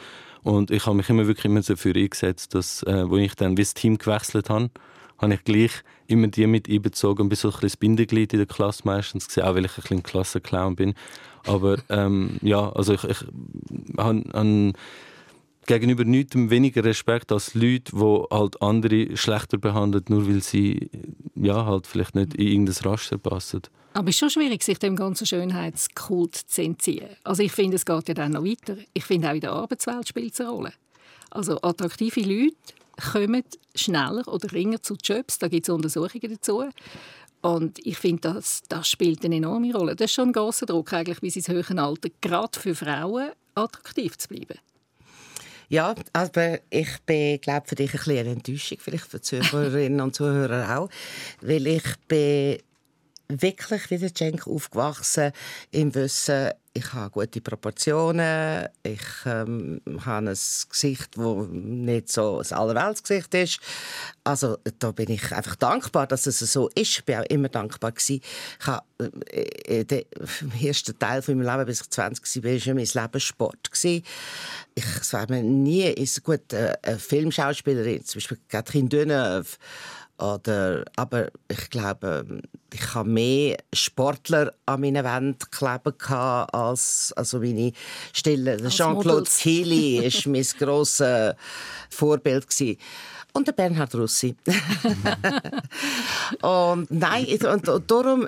[0.44, 3.62] Und ich habe mich immer wirklich immer dafür eingesetzt, dass, äh, wo ich dann wie
[3.62, 4.72] das Team gewechselt habe,
[5.20, 5.72] habe ich gleich
[6.08, 9.28] immer die mit einbezogen und bin so ein bisschen das Bindeglied in der Klasse meistens
[9.28, 10.94] gewesen, auch weil ich ein bisschen Klassenclown bin.
[11.46, 13.18] Aber ähm, ja, also ich, ich
[13.98, 14.74] habe, habe
[15.68, 20.90] gegenüber niemandem weniger Respekt als Leute, die halt andere schlechter behandeln, nur weil sie
[21.36, 23.62] ja, halt vielleicht nicht in irgendein Raster passen.
[23.94, 27.10] Aber es ist schon schwierig, sich dem ganzen Schönheitskult zu entziehen.
[27.24, 28.78] Also ich finde, es geht ja dann noch weiter.
[28.94, 30.74] Ich finde, auch in der Arbeitswelt spielt es eine Rolle.
[31.30, 32.56] Also attraktive Leute
[33.12, 33.44] kommen
[33.76, 35.40] schneller oder ringer zu Jobs.
[35.40, 36.64] Da gibt es Untersuchungen dazu.
[37.42, 39.96] Und ich finde, das, das spielt eine enorme Rolle.
[39.96, 44.18] Das ist schon ein grosser Druck, eigentlich bis ins höhere Alter, gerade für Frauen attraktiv
[44.18, 44.60] zu bleiben.
[45.68, 50.14] Ja, aber ich bin, glaube für dich ein bisschen eine Enttäuschung, vielleicht für Zuhörerinnen und
[50.14, 50.90] Zuhörer auch,
[51.42, 52.60] weil ich bin
[53.40, 55.32] wirklich wie der Cenk aufgewachsen
[55.72, 60.38] im Wissen, ich habe gute Proportionen, ich ähm, habe ein
[60.70, 63.60] Gesicht, das nicht so ein Allerweltsgesicht ist.
[64.24, 67.00] Also da bin ich einfach dankbar, dass es so ist.
[67.00, 67.92] Ich war auch immer dankbar.
[67.92, 68.22] Gewesen.
[68.60, 68.86] Ich habe,
[69.32, 70.06] äh, der
[70.62, 73.70] erste Teil von meinem Leben, bis ich 20 war, war mein Leben Sport.
[73.84, 74.04] Ich,
[75.12, 79.58] war mir nie ist gut, äh, eine Filmschauspielerin, zum Beispiel Catherine Deneuve,
[80.22, 82.42] oder, aber ich glaube,
[82.74, 85.94] ich habe mehr Sportler an meinen Wänden kleben
[86.54, 87.72] als also meine
[88.14, 88.58] Stille.
[88.70, 91.36] Jean-Claude Zilli war mein grosses
[91.90, 92.48] Vorbild.
[92.48, 92.78] Gewesen.
[93.34, 94.36] Und der Bernhard Russi.
[96.42, 98.28] und nein, und, und darum,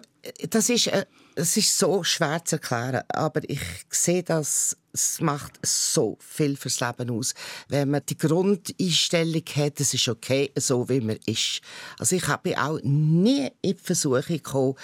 [0.49, 0.89] das ist,
[1.36, 6.80] das ist so schwer zu erklären, aber ich sehe das es macht so viel fürs
[6.80, 7.34] Leben aus,
[7.67, 11.62] wenn man die Grundeinstellung hat, es ist okay, so wie man ist.
[11.98, 14.76] Also ich habe auch nie in die Versuchung gekommen,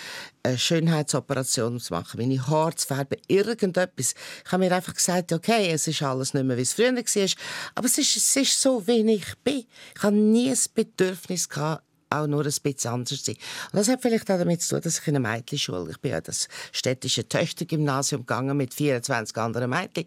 [0.41, 4.15] eine Schönheitsoperation zu machen, meine Haare zu färben, irgendetwas.
[4.43, 7.29] Ich habe mir einfach gesagt, okay, es ist alles nicht mehr, wie es früher war,
[7.75, 9.65] aber es ist, es ist so, wie ich bin.
[9.95, 13.35] Ich habe nie das Bedürfnis gehabt, auch nur ein bisschen anders sein.
[13.71, 16.11] Und das hat vielleicht auch damit zu tun, dass ich in einer Mädchenschule, ich bin
[16.11, 20.05] ja das städtische Töchtergymnasium gegangen mit 24 anderen Mädchen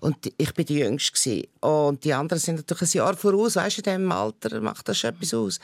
[0.00, 1.48] und ich bin die Jüngste gewesen.
[1.60, 4.98] und die anderen sind natürlich ein Jahr voraus, weißt du, in diesem Alter macht das
[4.98, 5.60] schon etwas aus.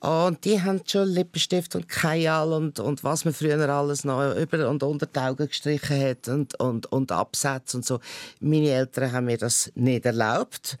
[0.00, 4.68] Und die haben schon Lippenstift und Kajal und, und was man früher alles noch über
[4.68, 8.00] und unter die Augen gestrichen hat und, und, und Absätze und so.
[8.40, 10.78] Meine Eltern haben mir das nicht erlaubt.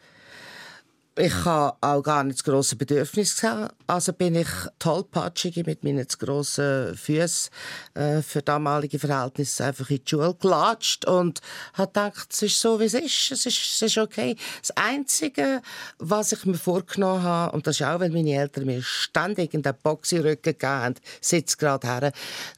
[1.16, 3.72] Ich habe auch gar nicht das grosse Bedürfnis gehabt.
[3.86, 4.48] Also bin ich
[4.80, 7.52] tollpatschig mit meinen zu grossen Füßen
[7.94, 11.40] äh, für damalige Verhältnisse einfach in die Schule gelatscht und
[11.74, 13.30] habe gedacht, es ist so, wie es ist.
[13.30, 14.34] Es ist, es ist okay.
[14.60, 15.62] Das Einzige,
[15.98, 19.62] was ich mir vorgenommen habe, und das ist auch, weil meine Eltern mir ständig in
[19.62, 22.12] den Boxy-Rücken gegeben haben, sitzt gerade her,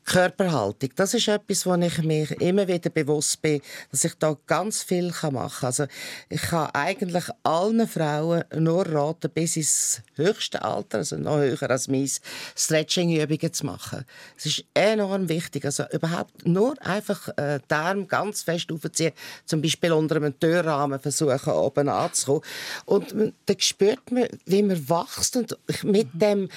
[0.07, 0.90] Körperhaltung.
[0.97, 5.09] Das ist etwas, wo ich mir immer wieder bewusst bin, dass ich da ganz viel
[5.09, 5.66] machen kann.
[5.66, 5.87] Also
[6.31, 11.88] ich kann eigentlich allen Frauen nur raten, bis ins höchste Alter, also noch höher als
[11.88, 12.20] meins,
[12.56, 14.04] Stretching-Übungen zu machen.
[14.37, 15.64] Es ist enorm wichtig.
[15.64, 19.12] Also überhaupt nur einfach äh, den Arm ganz fest aufziehen,
[19.44, 22.42] zum Beispiel unter einem Türrahmen versuchen, oben anzukommen.
[22.85, 23.14] Und
[23.46, 26.48] dann spürt man, wie man wächst und mit dem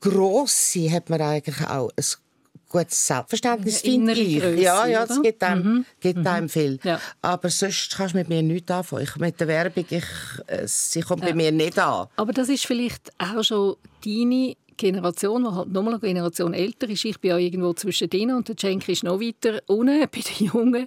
[0.00, 2.04] Grossi hat man eigentlich auch ein
[2.68, 4.40] gutes Selbstverständnis, finde ich.
[4.40, 6.10] Grösse, ja, ja, das gibt einem, mhm.
[6.20, 6.26] mhm.
[6.26, 6.78] einem viel.
[6.82, 7.00] Ja.
[7.22, 9.04] Aber sonst kannst du mit mir nichts anfangen.
[9.04, 10.04] Ich, mit der Werbung, ich,
[10.46, 11.30] äh, sie kommt ja.
[11.30, 12.08] bei mir nicht an.
[12.16, 17.04] Aber das ist vielleicht auch schon deine Generation, die halt nochmal eine Generation älter ist.
[17.04, 20.46] Ich bin ja irgendwo zwischen denen und der Cenk ist noch weiter unten bei den
[20.46, 20.86] Jungen.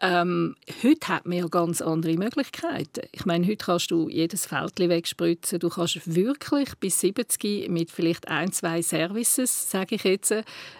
[0.00, 3.06] Ähm, heute hat man ja ganz andere Möglichkeiten.
[3.12, 5.58] Ich meine, heute kannst du jedes Fältchen wegspritzen.
[5.58, 10.34] Du kannst wirklich bis 70 mit vielleicht ein, zwei Services, sage ich jetzt,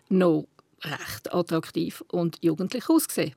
[0.09, 0.47] noch
[0.83, 3.35] recht attraktiv und jugendlich aussehen.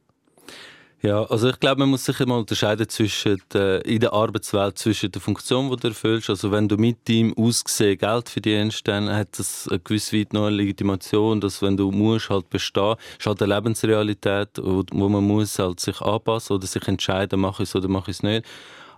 [1.01, 5.09] Ja, also ich glaube, man muss sich immer unterscheiden zwischen der, in der Arbeitswelt zwischen
[5.09, 6.29] der Funktion, die du erfüllst.
[6.29, 10.49] Also wenn du mit deinem Aussehen Geld verdienst, dann hat das eine gewisse weit noch
[10.49, 15.57] Legitimation, dass wenn du musst halt bestehen, ist halt eine Lebensrealität, wo, wo man muss
[15.57, 18.45] halt sich anpassen oder sich entscheiden, mache ich es oder mache ich es nicht.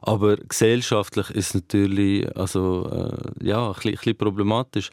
[0.02, 4.90] Aber gesellschaftlich ist es natürlich also, äh, ja, ein bisschen, ein bisschen problematisch.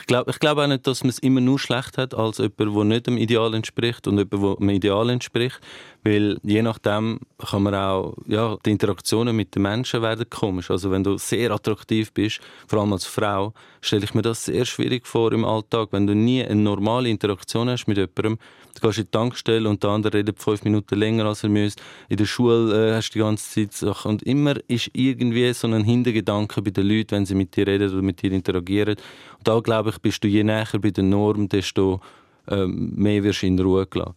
[0.00, 2.58] Ich glaube ich glaub auch nicht, dass man es immer nur schlecht hat als jemand,
[2.58, 5.60] der nicht dem Ideal entspricht und jemand, der dem Ideal entspricht.
[6.04, 10.70] Weil je nachdem kann man auch, ja, die Interaktionen mit den Menschen werden komisch.
[10.70, 14.64] Also wenn du sehr attraktiv bist, vor allem als Frau, stelle ich mir das sehr
[14.64, 15.88] schwierig vor im Alltag.
[15.90, 18.38] Wenn du nie eine normale Interaktion hast mit jemandem,
[18.74, 21.82] du gehst in die Tankstelle und der andere redet fünf Minuten länger als er müsste.
[22.08, 24.12] In der Schule äh, hast du die ganze Zeit Sachen.
[24.12, 27.92] Und immer ist irgendwie so ein Hintergedanke bei den Leuten, wenn sie mit dir reden
[27.92, 28.96] oder mit dir interagieren.
[29.38, 32.00] Und da glaube ich, bist du je näher bei der Norm, desto
[32.48, 34.14] ähm, mehr wirst du in Ruhe gelassen.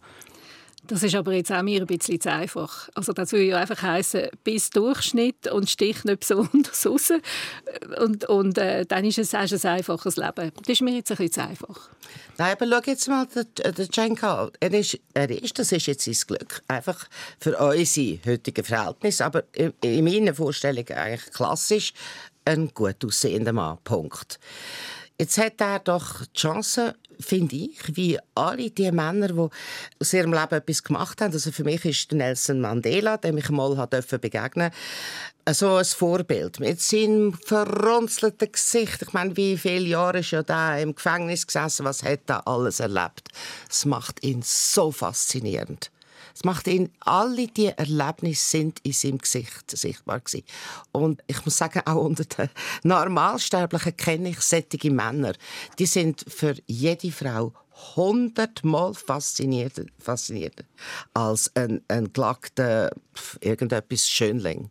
[0.88, 2.88] Das ist aber jetzt auch mir ein bisschen zu einfach.
[2.94, 7.12] Also das würde ja einfach heißen bis Durchschnitt und stich nicht besonders raus.
[8.00, 10.50] Und, und äh, dann ist es ein einfaches Leben.
[10.56, 11.88] Das ist mir jetzt ein bisschen zu einfach.
[12.36, 16.16] Nein, aber schau jetzt mal den, den Er ist, er ist, das ist jetzt sein
[16.26, 16.62] Glück.
[16.66, 17.06] Einfach
[17.38, 19.24] für unsere heutigen Verhältnisse.
[19.24, 21.92] Aber in, in meiner Vorstellung eigentlich klassisch
[22.44, 23.78] ein gut aussehender Mann.
[23.84, 24.40] Punkt.
[25.18, 29.48] Jetzt hat er doch die Chance, finde ich, wie alle die Männer, die
[30.00, 31.32] aus ihrem Leben etwas gemacht haben.
[31.32, 34.70] Also für mich ist Nelson Mandela, dem ich mal begegnen
[35.44, 36.60] durfte, so ein Vorbild.
[36.60, 39.02] Mit seinem verrunzelten Gesicht.
[39.02, 41.84] Ich meine, wie viele Jahre ist er da im Gefängnis gesessen?
[41.84, 43.28] Was hat er alles erlebt?
[43.68, 45.90] Das macht ihn so faszinierend.
[46.34, 50.44] Es macht ihn, alle diese Erlebnisse sind in seinem Gesicht sichtbar gewesen.
[50.92, 52.50] Und ich muss sagen, auch unter den
[52.82, 55.34] Normalsterblichen kenne ich solche Männer.
[55.78, 57.52] Die sind für jede Frau
[57.96, 60.64] hundertmal faszinierter, faszinierter
[61.14, 62.90] als ein, ein gelackter
[63.40, 64.70] irgendetwas Schönling.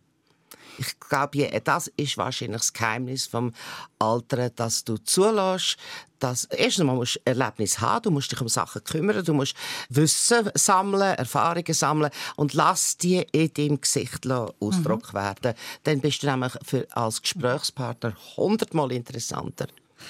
[0.78, 3.54] Ich glaube, das ist wahrscheinlich das Geheimnis vom
[4.00, 5.78] Alteren, dass du zulässt,
[6.20, 9.56] dass erstens mal musst du Erlebnis haben, du musst dich um Sachen kümmern, du musst
[9.90, 15.18] Wissen sammeln, Erfahrungen sammeln und lass die in deinem Gesicht Ausdruck mhm.
[15.18, 15.54] werden.
[15.84, 19.68] Dann bist du nämlich für, als Gesprächspartner hundertmal interessanter.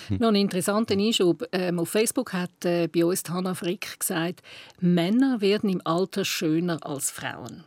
[0.10, 1.46] Noch ein interessanter Einschub.
[1.52, 4.42] Ähm, auf Facebook hat äh, bei uns Hannah Frick gesagt,
[4.80, 7.64] Männer werden im Alter schöner als Frauen.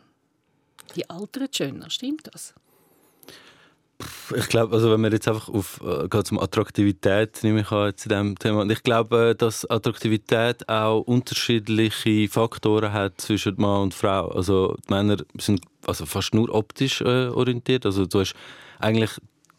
[0.95, 2.53] Die altern schöner, stimmt das?
[4.35, 7.95] Ich glaube, also wenn wir jetzt einfach auf äh, geht um Attraktivität nehme ich an
[7.95, 8.61] zu dem Thema.
[8.61, 14.27] Und ich glaube, äh, dass Attraktivität auch unterschiedliche Faktoren hat zwischen Mann und Frau.
[14.29, 17.85] Also die Männer sind also fast nur optisch äh, orientiert.
[17.85, 18.35] Also du hast
[18.79, 19.11] eigentlich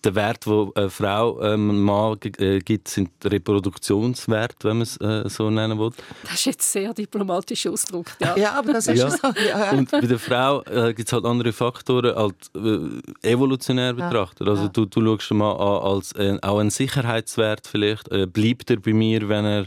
[0.07, 4.97] der Wert, den eine Frau ähm, einem Mann äh, gibt, sind Reproduktionswert, wenn man es
[4.99, 5.91] äh, so nennen will.
[6.23, 8.17] Das ist jetzt sehr diplomatisch ausgedrückt.
[8.21, 8.37] Ja.
[8.37, 9.11] ja, aber das ist ja.
[9.11, 9.29] so.
[9.49, 9.71] Ja.
[9.73, 14.49] Und bei der Frau äh, gibt es halt andere Faktoren, als äh, evolutionär betrachtet.
[14.49, 18.11] Also du, du schaust mal an, als äh, auch ein Sicherheitswert vielleicht.
[18.11, 19.67] Äh, bleibt er bei mir, wenn er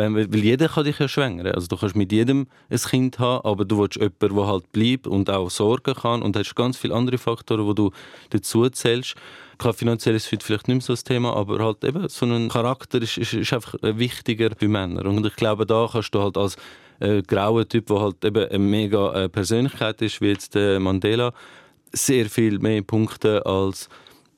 [0.00, 1.46] weil, jeder kann dich ja schwängern.
[1.48, 5.06] Also du kannst mit jedem ein Kind haben, aber du willst jemanden, der halt bleibt
[5.06, 6.22] und auch sorgen kann.
[6.22, 7.90] Und hast ganz viele andere Faktoren, die du
[8.30, 9.14] dazu zählst.
[9.58, 13.02] Klar, finanziell ist vielleicht nicht mehr so das Thema, aber halt eben so ein Charakter
[13.02, 15.06] ist, ist, ist einfach wichtiger bei Männern.
[15.06, 16.56] Und ich glaube, da kannst du halt als
[17.00, 21.32] äh, grauer Typ, der halt eben eine mega äh, Persönlichkeit ist, wie jetzt äh, Mandela,
[21.92, 23.88] sehr viel mehr Punkte als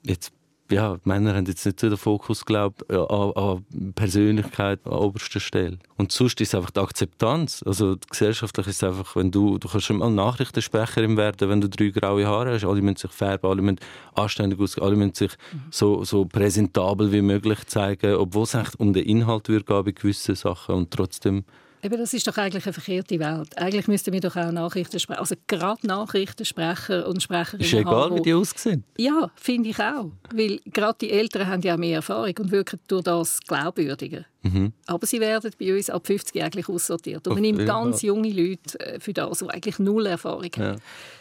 [0.03, 0.33] jetzt
[0.72, 5.40] ja, die Männer haben jetzt nicht so den Fokus glaubt an, an Persönlichkeit an oberster
[5.40, 5.78] Stelle.
[5.96, 7.62] Und sonst ist es einfach die Akzeptanz.
[7.64, 11.68] Also gesellschaftlich ist es einfach, wenn du, du kannst schon mal Nachrichtensprecherin werden, wenn du
[11.68, 12.64] drei graue Haare hast.
[12.64, 13.80] Alle müssen sich färben, alle müssen
[14.14, 15.32] anständig aussehen, alle müssen sich
[15.70, 20.35] so, so präsentabel wie möglich zeigen, obwohl es eigentlich um den Inhalt geht bei gewissen
[20.35, 21.44] Sachen und trotzdem
[21.85, 23.59] Eben, das ist doch eigentlich eine verkehrte Welt.
[23.59, 25.18] Eigentlich müssten wir doch auch Nachrichten sprechen.
[25.18, 28.85] Also gerade Nachrichtensprecher und Sprecherinnen Ist egal, haben, wie die aussehen.
[28.97, 30.12] Ja, finde ich auch.
[30.33, 34.25] Weil gerade die Älteren haben ja mehr Erfahrung und wirken durch das glaubwürdiger.
[34.42, 34.73] Mhm.
[34.87, 37.27] Aber sie werden bei uns ab 50 eigentlich aussortiert.
[37.27, 40.62] Und man nimmt ganz junge Leute äh, für das, die eigentlich null Erfahrung haben.
[40.62, 40.77] Ja.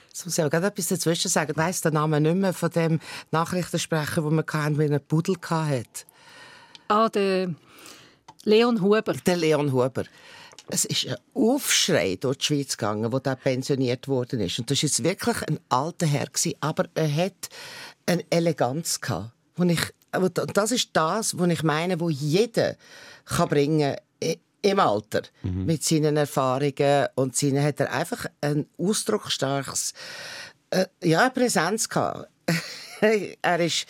[0.09, 1.51] Jetzt muss ich auch etwas dazwischen sagen.
[1.51, 2.99] Ich weiss den Namen nicht mehr von dem
[3.31, 6.05] Nachrichtensprecher, den wir hatten, der einen Pudel hatte.
[6.87, 7.55] Ah, der
[8.43, 9.13] Leon Huber.
[9.25, 10.03] Der Leon Huber
[10.69, 14.59] es ist ein Aufschrei durch die Schweiz gegangen, wo der pensioniert worden ist.
[14.59, 17.49] Und das ist wirklich ein alter Herr gewesen, aber er hat
[18.05, 19.31] eine Eleganz gehabt.
[19.57, 19.81] Und ich,
[20.53, 22.75] das ist das, was ich meine, wo jeder
[23.25, 23.95] kann bringen
[24.61, 25.65] im Alter mhm.
[25.65, 29.93] mit seinen Erfahrungen und seinen hat er einfach ein ausdrucksstarkes
[30.69, 32.29] äh, ja Präsenz gehabt.
[33.41, 33.85] er ist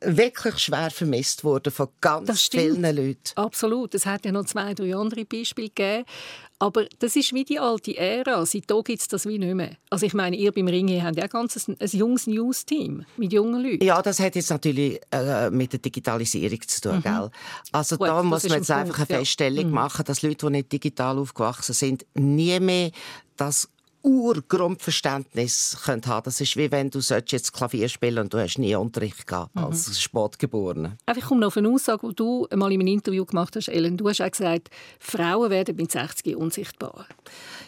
[0.00, 3.18] wirklich schwer vermisst worden von ganz vielen Leuten.
[3.34, 3.94] Absolut.
[3.94, 6.04] Es hat ja noch zwei, drei andere Beispiele gegeben.
[6.60, 8.44] Aber das ist wie die alte Ära.
[8.44, 9.76] Seitdem gibt es das wie nicht mehr.
[9.90, 13.32] Also ich meine, ihr beim Ringe habt ja ein ganz ein, ein junges News-Team mit
[13.32, 13.84] jungen Leuten.
[13.84, 16.96] Ja, das hat jetzt natürlich äh, mit der Digitalisierung zu tun.
[16.96, 17.02] Mhm.
[17.02, 17.30] Gell?
[17.70, 19.66] Also Gut, da muss man jetzt ein einfach eine Feststellung ja.
[19.66, 19.72] Mhm.
[19.72, 22.90] machen, dass Leute, die nicht digital aufgewachsen sind, nie mehr
[23.36, 23.68] das
[24.02, 29.26] Urgrundverständnis haben Das ist wie wenn du jetzt Klavier spielen und du hast nie Unterricht
[29.26, 29.64] gehabt mhm.
[29.64, 30.96] als Sportgeborener.
[31.16, 33.96] Ich komme noch auf eine Aussage, die du einmal in einem Interview gemacht hast, Ellen.
[33.96, 37.06] Du hast auch gesagt, Frauen werden mit 60 unsichtbar.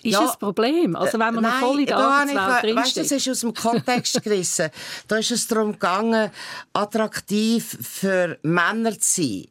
[0.03, 0.97] Ist ja, das ein Problem?
[0.97, 4.71] Also wenn man nein, voll in der Arbeitswelt weißt, Das ist aus dem Kontext gerissen.
[5.09, 6.31] da ist es darum gegangen,
[6.73, 9.47] attraktiv für Männer zu sein.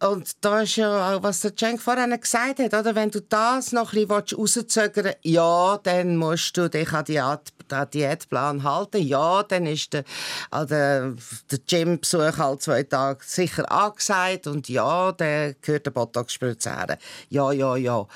[0.00, 2.94] Und da ist ja auch, was der Cenk vorhin gesagt hat, oder?
[2.94, 7.20] Wenn du das noch ein bisschen rauszögern ja, dann musst du dich an die
[7.68, 9.02] den Diätplan halten.
[9.02, 10.04] Ja, dann ist der,
[10.52, 11.14] der,
[11.50, 16.98] der Gymbesuch halt zwei Tage sicher angesagt und ja, dann gehört der Botox-Spritze
[17.30, 18.06] Ja, ja, ja.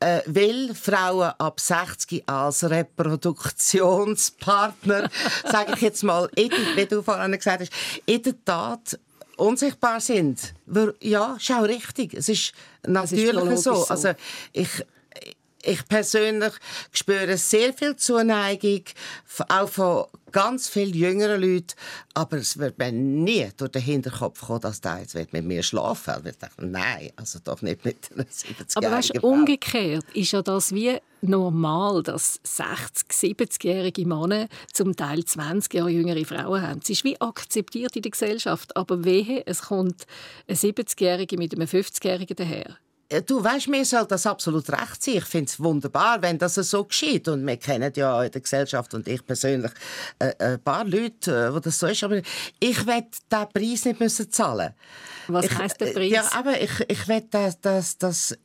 [0.00, 5.08] Äh, weil Frauen ab 60 als Reproduktionspartner,
[5.50, 7.72] sage ich jetzt mal, wie du vorhin gesagt hast,
[8.06, 8.98] in der Tat
[9.42, 10.54] unsichtbar sind.
[11.00, 12.14] Ja, schau richtig.
[12.14, 12.52] Es ist
[12.86, 13.74] natürlich ist so.
[13.74, 13.86] so.
[13.88, 14.12] Also
[14.52, 14.84] ich,
[15.62, 16.52] ich persönlich
[16.92, 18.84] spüre sehr viel Zuneigung,
[19.48, 21.74] auch von ganz vielen jüngeren Leuten.
[22.14, 26.24] Aber es wird mir nie durch den Hinterkopf kommen, dass der jetzt mit mir schlafen
[26.24, 26.34] will.
[26.40, 30.98] Ich nein, also doch nicht mit einer 70 Aber weißt, umgekehrt ist ja das wie
[31.20, 36.80] normal, dass 60-, 70-jährige Männer zum Teil 20 Jahre jüngere Frauen haben.
[36.82, 38.76] Es ist wie akzeptiert in der Gesellschaft.
[38.76, 40.06] Aber wehe, es kommt
[40.48, 42.76] eine 70-Jährige mit einem 50-Jährigen daher
[43.20, 45.16] du weißt, mir soll das absolut recht sein.
[45.16, 47.28] Ich finde es wunderbar, wenn das so geschieht.
[47.28, 49.72] Und wir kennen ja in der Gesellschaft und ich persönlich
[50.18, 52.02] äh, ein paar Leute, äh, wo das so ist.
[52.02, 52.20] Aber
[52.58, 54.74] ich werde diesen Preis nicht müssen zahlen.
[55.28, 56.10] Was ich, heißt der Preis?
[56.10, 58.36] Ja, aber ich, ich will, dass, dass, dass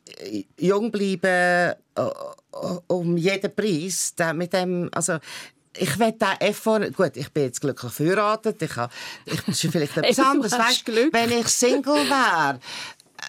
[0.60, 1.75] jung bleiben
[2.88, 4.13] um jeden Preis.
[4.34, 5.19] Mit dem, also
[5.80, 8.91] ich will den Effort, gut, ich bin jetzt glücklich verheiratet, ich, habe,
[9.25, 12.60] ich bin vielleicht etwas anderes, weißt, wenn ich Single wäre,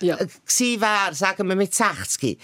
[0.00, 0.16] ja.
[0.16, 0.28] äh,
[0.80, 2.38] wäre, sagen wir mit 60,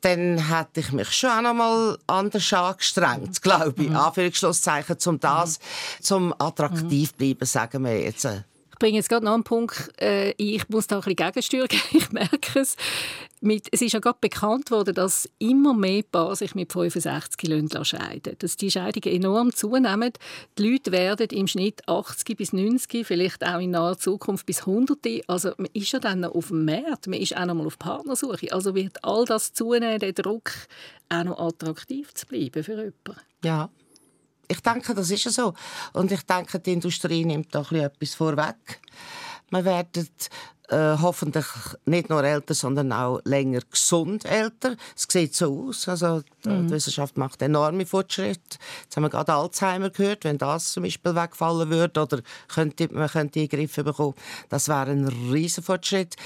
[0.00, 3.96] dann hätte ich mich schon auch noch mal anders angestrengt, glaube ich, mhm.
[3.96, 5.58] Anführungsschlusszeichen, um das,
[6.00, 7.16] zum attraktiv mhm.
[7.16, 8.24] bleiben, sagen wir jetzt.
[8.24, 11.82] Ich bringe jetzt gerade noch einen Punkt, äh, ich muss da ein bisschen Gegensteuer geben,
[11.92, 12.76] ich merke es.
[13.44, 17.40] Mit, es ist ja gerade bekannt worden, dass immer mehr Paare sich mit 65
[17.82, 20.12] scheiden Dass die Scheidungen enorm zunehmen.
[20.56, 24.98] Die Leute werden im Schnitt 80 bis 90, vielleicht auch in naher Zukunft bis 100.
[25.26, 27.78] Also man ist ja dann noch auf dem Markt, man ist auch noch mal auf
[27.78, 28.50] Partnersuche.
[28.50, 30.50] Also wird all das zunehmen, der Druck,
[31.10, 33.20] auch noch attraktiv zu bleiben für jemanden.
[33.44, 33.68] Ja,
[34.48, 35.52] ich denke, das ist so.
[35.92, 38.80] Und ich denke, die Industrie nimmt da etwas vorweg.
[39.50, 40.08] Wir werden
[40.68, 41.46] äh, hoffentlich
[41.84, 44.76] nicht nur älter, sondern auch länger gesund älter.
[44.96, 45.88] Es sieht so aus.
[45.88, 46.70] Also, die, mhm.
[46.70, 48.58] Wissenschaft macht enorme Fortschritte.
[48.82, 50.24] Jetzt haben wir gerade Alzheimer gehört.
[50.24, 54.14] Wenn das zum Beispiel wegfallen würde oder könnte, man könnte Eingriffe bekommen,
[54.48, 56.16] das wäre ein riesen Fortschritt.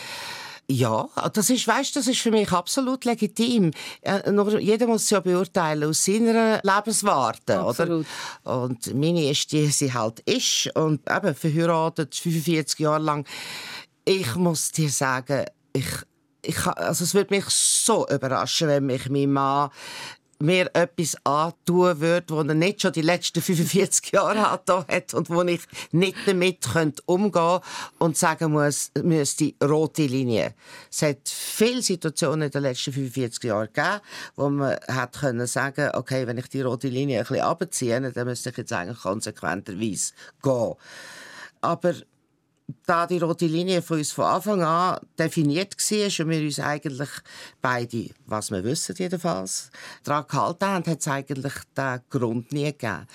[0.71, 3.71] Ja, das ist, weißt, das ist für mich absolut legitim.
[4.03, 8.07] Äh, jeder muss es ja beurteilen aus seiner Lebenswarte, absolut.
[8.45, 8.65] oder?
[8.65, 13.27] Und meine ist, die sie halt ist und eben verheiratet 45 Jahre lang.
[14.11, 15.45] Ich muss dir sagen,
[15.75, 15.85] ich
[16.41, 19.69] ich, also es würde mich so überraschen, wenn mich mein Mann
[20.39, 25.43] mir etwas antun würde, das er nicht schon die letzten 45 Jahre hat und wo
[25.43, 25.61] ich
[25.93, 26.67] nicht damit
[27.05, 27.61] umgehen könnte
[27.99, 30.55] und sagen muss, müsste rote Linie.
[30.91, 34.01] Es hat viele Situationen in den letzten 45 Jahren gegeben,
[34.37, 38.27] wo man hat können sagen, okay, wenn ich die rote Linie ein bisschen abziehe, dann
[38.27, 40.75] müsste ich jetzt eigentlich konsequenterweise gehen.
[41.61, 41.95] Aber
[42.87, 47.11] da die rote Linie von uns von Anfang an definiert war und wir uns eigentlich
[47.61, 49.71] beide, was wir wissen jedenfalls,
[50.05, 53.07] daran gehalten haben, hat es eigentlich den Grund nie gegeben.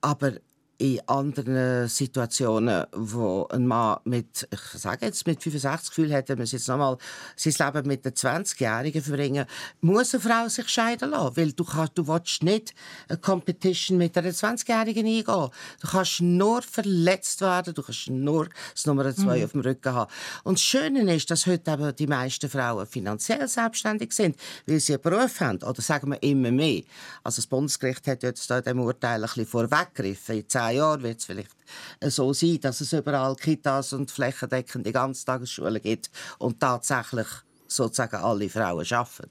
[0.00, 0.32] Aber
[0.80, 6.52] in anderen Situationen, wo ein Mann mit, ich sage jetzt, mit 65 Gefühl er muss
[6.52, 6.96] jetzt nochmal
[7.36, 9.44] sein Leben mit den 20-Jährigen verbringen,
[9.82, 12.74] muss eine Frau sich scheiden lassen, weil du, kannst, du willst nicht
[13.08, 15.50] eine Competition mit einer 20-Jährigen eingehen.
[15.82, 19.44] Du kannst nur verletzt werden, du kannst nur das Nummer 2 mhm.
[19.44, 20.10] auf dem Rücken haben.
[20.44, 24.34] Und das Schöne ist, dass heute eben die meisten Frauen finanziell selbstständig sind,
[24.66, 26.84] weil sie einen Beruf haben, oder sagen wir immer mehr.
[27.22, 30.36] Also das Bundesgericht hat jetzt da dem Urteil ein bisschen vorweggegriffen.
[30.36, 31.56] In zehn Jahren wird es vielleicht
[32.02, 37.28] so sein, dass es überall Kitas und flächendeckende Ganztagesschulen gibt und tatsächlich
[37.66, 39.30] sozusagen alle Frauen arbeiten.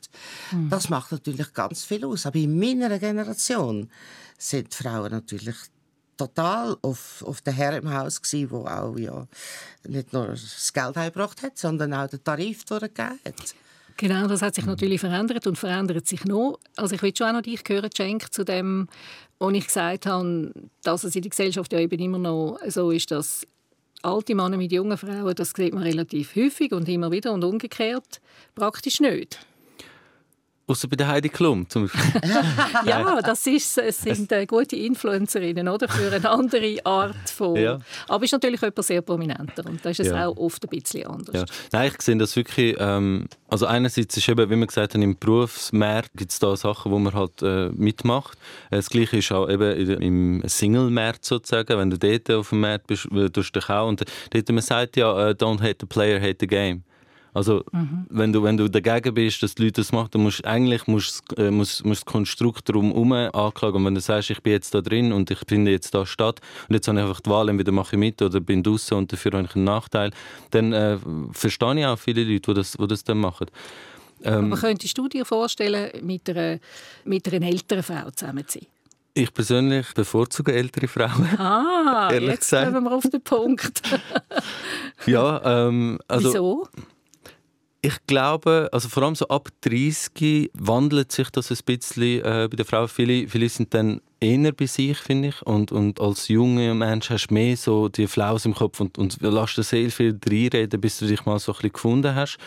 [0.52, 0.70] Mhm.
[0.70, 2.26] Das macht natürlich ganz viel aus.
[2.26, 3.90] Aber in meiner Generation
[4.38, 5.56] sind Frauen natürlich
[6.16, 9.28] total auf, auf den Herr im Haus gsi, wo auch ja
[9.88, 13.56] nicht nur das Geld heimgebracht hat, sondern auch den Tarif durchgegeben hat.
[14.00, 16.58] Genau, das hat sich natürlich verändert und verändert sich noch.
[16.78, 18.88] Also ich will schon auch noch dich hören, Cenk, zu dem,
[19.40, 23.12] was ich gesagt habe, dass es in der Gesellschaft ja eben immer noch so ist,
[23.12, 23.46] dass
[24.02, 28.22] alte Männer mit jungen Frauen, das sieht man relativ häufig und immer wieder und umgekehrt
[28.56, 29.46] praktisch nicht.
[30.70, 32.22] Außer bei der Heidi Klum zum Beispiel.
[32.86, 35.88] ja, das ist, es sind äh, gute Influencerinnen oder?
[35.88, 37.56] für eine andere Art von...
[37.56, 37.80] Ja.
[38.08, 40.28] Aber ist natürlich jemand sehr prominenter und da ist es ja.
[40.28, 41.36] auch oft ein bisschen anders.
[41.36, 41.46] Ja.
[41.72, 42.76] Nein, ich sehe das wirklich...
[42.78, 46.92] Ähm, also einerseits ist eben, wie wir gesagt haben, im Berufsmarkt gibt es da Sachen,
[46.92, 48.38] wo man halt äh, mitmacht.
[48.70, 51.80] Das Gleiche ist auch eben im Single-Markt sozusagen.
[51.80, 53.88] Wenn du dort auf dem Markt bist, tust du dich auch...
[53.88, 56.84] Und dort, man sagt ja, don't hate the player, hate the game.
[57.34, 58.06] Also, mhm.
[58.10, 61.24] wenn, du, wenn du dagegen bist, dass die Leute das machen, dann musst eigentlich musst,
[61.38, 63.78] äh, musst, musst das Konstrukt drumherum anklagen.
[63.78, 66.40] Und wenn du sagst, ich bin jetzt da drin und ich finde jetzt da statt
[66.68, 69.12] und jetzt habe ich einfach die Wahl, entweder mache ich mit oder bin draußen und
[69.12, 70.12] dafür habe ich einen Nachteil,
[70.52, 70.98] dann äh,
[71.32, 73.48] verstehe ich auch viele Leute, die das, die das dann machen.
[74.24, 76.60] Ähm, Aber könntest du dir vorstellen, mit einer,
[77.06, 78.68] mit einer älteren Frau zusammen zu sein?
[79.14, 81.28] Ich persönlich bevorzuge ältere Frauen.
[81.38, 83.82] Ah, jetzt kommen wir auf den Punkt.
[85.06, 86.30] ja, ähm, also...
[86.30, 86.68] Wieso?
[87.82, 92.58] Ich glaube, also vor allem so ab 30 wandelt sich das ein bisschen äh, bei
[92.58, 92.88] der Frau.
[92.88, 95.42] Viele, viele sind dann eher bei sich, finde ich.
[95.44, 99.22] Und, und als junger Mensch hast du mehr so die Flaus im Kopf und, und
[99.22, 102.38] lässt dir sehr viel reinreden, bis du dich mal so ein bisschen gefunden hast.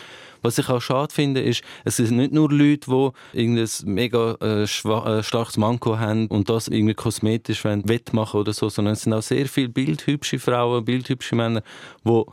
[0.43, 4.63] Was ich auch schade finde, ist, es sind nicht nur Leute, die irgendein mega äh,
[4.63, 9.23] äh, starkes Manko haben und das irgendwie kosmetisch wettmachen oder so, sondern es sind auch
[9.23, 11.63] sehr viele bildhübsche Frauen, bildhübsche Männer,
[12.05, 12.23] die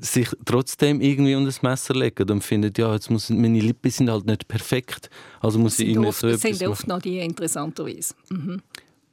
[0.00, 4.10] sich trotzdem irgendwie unter das Messer legen und finden, ja, jetzt muss, meine Lippen sind
[4.10, 8.14] halt nicht perfekt, also muss ich irgendwie oft, so etwas sind oft noch die interessanterweise.
[8.30, 8.62] Mhm.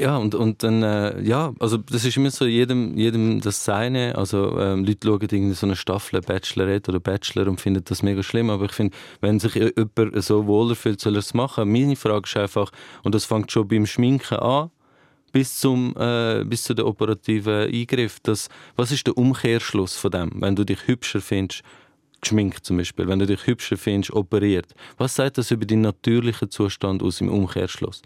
[0.02, 4.16] Ja, und, und dann, äh, ja, also das ist immer so, jedem, jedem das Seine.
[4.18, 8.24] Also ähm, Leute schauen irgendwie so eine Staffel Bachelorette oder Bachelor und finden das mega
[8.24, 8.50] schlimm.
[8.50, 11.72] Aber ich finde, wenn sich jemand so wohler fühlt, soll er es machen.
[11.72, 12.72] Meine Frage ist einfach,
[13.04, 14.72] und das fängt schon beim Schminken an,
[15.32, 18.20] bis, zum, äh, bis zu der operativen Eingriff.
[18.22, 21.64] Das, was ist der Umkehrschluss von dem, wenn du dich hübscher findest,
[22.22, 24.74] geschminkt zum Beispiel, wenn du dich hübscher findest, operiert?
[24.98, 28.02] Was sagt das über deinen natürlichen Zustand aus im Umkehrschluss?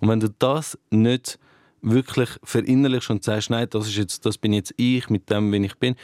[0.00, 1.38] Und wenn du das nicht
[1.82, 5.64] wirklich verinnerlichst und sagst, nein, das, ist jetzt, das bin jetzt ich mit dem, wie
[5.64, 5.94] ich bin,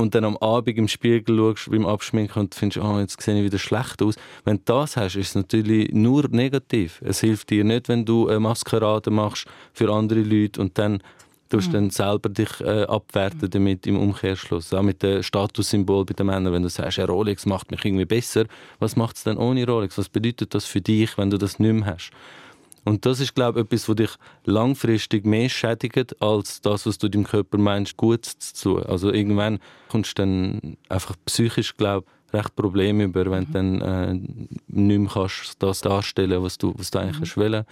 [0.00, 3.44] und dann am Abend im Spiegel schaust, beim Abschminken und findest, oh, jetzt sehe ich
[3.44, 4.16] wieder schlecht aus.
[4.44, 7.00] Wenn du das hast, ist es natürlich nur negativ.
[7.04, 11.02] Es hilft dir nicht, wenn du eine Maskerade machst für andere Leute und dann
[11.50, 11.72] tust mhm.
[11.72, 14.72] dann selber dich äh, abwerten damit im Umkehrschluss.
[14.72, 18.04] Auch mit dem Statussymbol bei den Männern, wenn du sagst, ja, Rolex macht mich irgendwie
[18.04, 18.44] besser,
[18.78, 19.98] was macht es denn ohne Rolex?
[19.98, 22.10] Was bedeutet das für dich, wenn du das nicht mehr hast?
[22.84, 24.10] Und das ist, glaube ich, etwas, was dich
[24.44, 28.82] langfristig mehr schädigt, als das, was du deinem Körper meinst, gut zu tun.
[28.84, 29.58] Also irgendwann
[29.88, 33.46] kommst du dann einfach psychisch, glaube ich, recht Probleme über, wenn mhm.
[33.46, 34.14] du dann äh,
[34.68, 37.42] nicht mehr kannst, das darstellen was du, was du eigentlich mhm.
[37.42, 37.68] willst.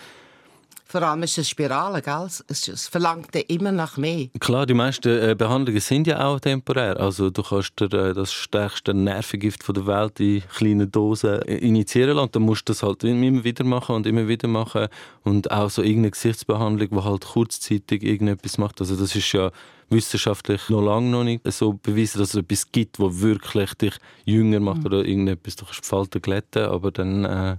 [0.91, 2.27] Vor allem ist es Spirale, gell?
[2.49, 4.29] Es, verlangt immer nach mehr.
[4.41, 6.99] Klar, die meisten äh, Behandlungen sind ja auch temporär.
[6.99, 12.33] Also du kannst dir äh, das stärkste Nervengift der Welt in kleinen Dosen initiieren lassen.
[12.33, 14.89] Dann musst du das halt immer wieder machen und immer wieder machen.
[15.25, 18.81] Und auch so irgendeine Gesichtsbehandlung, die halt kurzzeitig irgendetwas macht.
[18.81, 19.51] Also das ist ja
[19.91, 24.61] wissenschaftlich noch lange noch nicht so bewiesen, dass es etwas gibt, das wirklich dich jünger
[24.61, 24.87] macht mhm.
[24.87, 25.57] oder irgendetwas.
[25.57, 27.27] Du kannst die Falten glätten, aber dann...
[27.27, 27.57] Äh,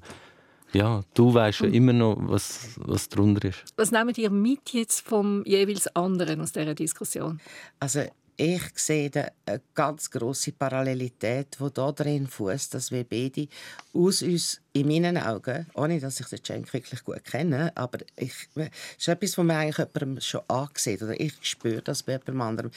[0.74, 3.63] ja, du weißt ja immer noch, was, was darunter ist.
[3.76, 7.39] Was nehmt ihr mit jetzt vom jeweils anderen aus dieser Diskussion?
[7.80, 8.03] Also
[8.41, 9.11] ich sehe
[9.45, 13.49] eine ganz große Parallelität, die da drin fußt, dass wir beide
[13.93, 18.34] aus uns, in meinen Augen, ohne dass ich den Cenk wirklich gut kenne, aber ich,
[18.55, 22.41] das ist etwas, was man eigentlich jemandem schon angesehen oder ich spüre das bei jemandem
[22.41, 22.72] anderem,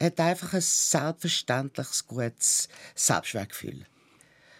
[0.00, 3.86] hat einfach ein selbstverständliches, gutes Selbstwertgefühl.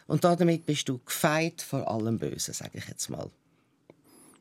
[0.09, 3.31] Und damit bist du gefeit vor allem Bösen, sage ich jetzt mal.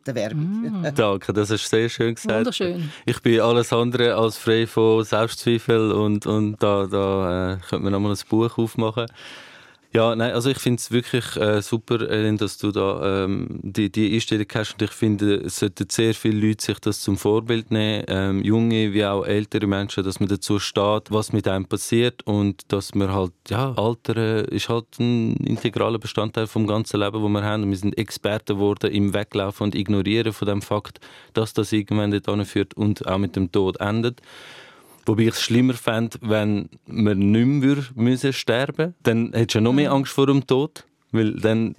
[0.05, 0.81] Der Werbung.
[0.81, 0.87] Mm.
[0.95, 2.37] Danke, das hast du sehr schön gesagt.
[2.37, 2.89] Wunderschön.
[3.05, 7.91] Ich bin alles andere als frei von Selbstzweifel und, und da, da äh, könnte man
[7.91, 9.07] nochmal ein Buch aufmachen.
[9.93, 13.89] Ja, nein, also ich finde es wirklich äh, super, Elin, dass du da ähm, die,
[13.89, 14.73] die Einstellung hast.
[14.73, 18.93] Und ich finde, es sollten sehr viele Leute sich das zum Vorbild nehmen, ähm, junge
[18.93, 22.21] wie auch ältere Menschen, dass man dazu steht, was mit einem passiert.
[22.27, 27.29] Und dass man halt, ja, Alter ist halt ein integraler Bestandteil vom ganzen Leben, wo
[27.29, 27.63] wir haben.
[27.63, 30.99] Und wir sind Experten geworden im Weglaufen und Ignorieren von dem Fakt,
[31.33, 34.21] dass das irgendwann dort führt und auch mit dem Tod endet.
[35.07, 39.61] Wobei ich es schlimmer fände, wenn man nicht mehr müssen sterben Dann hättest du ja
[39.61, 40.85] noch mehr Angst vor dem Tod.
[41.11, 41.75] Weil dann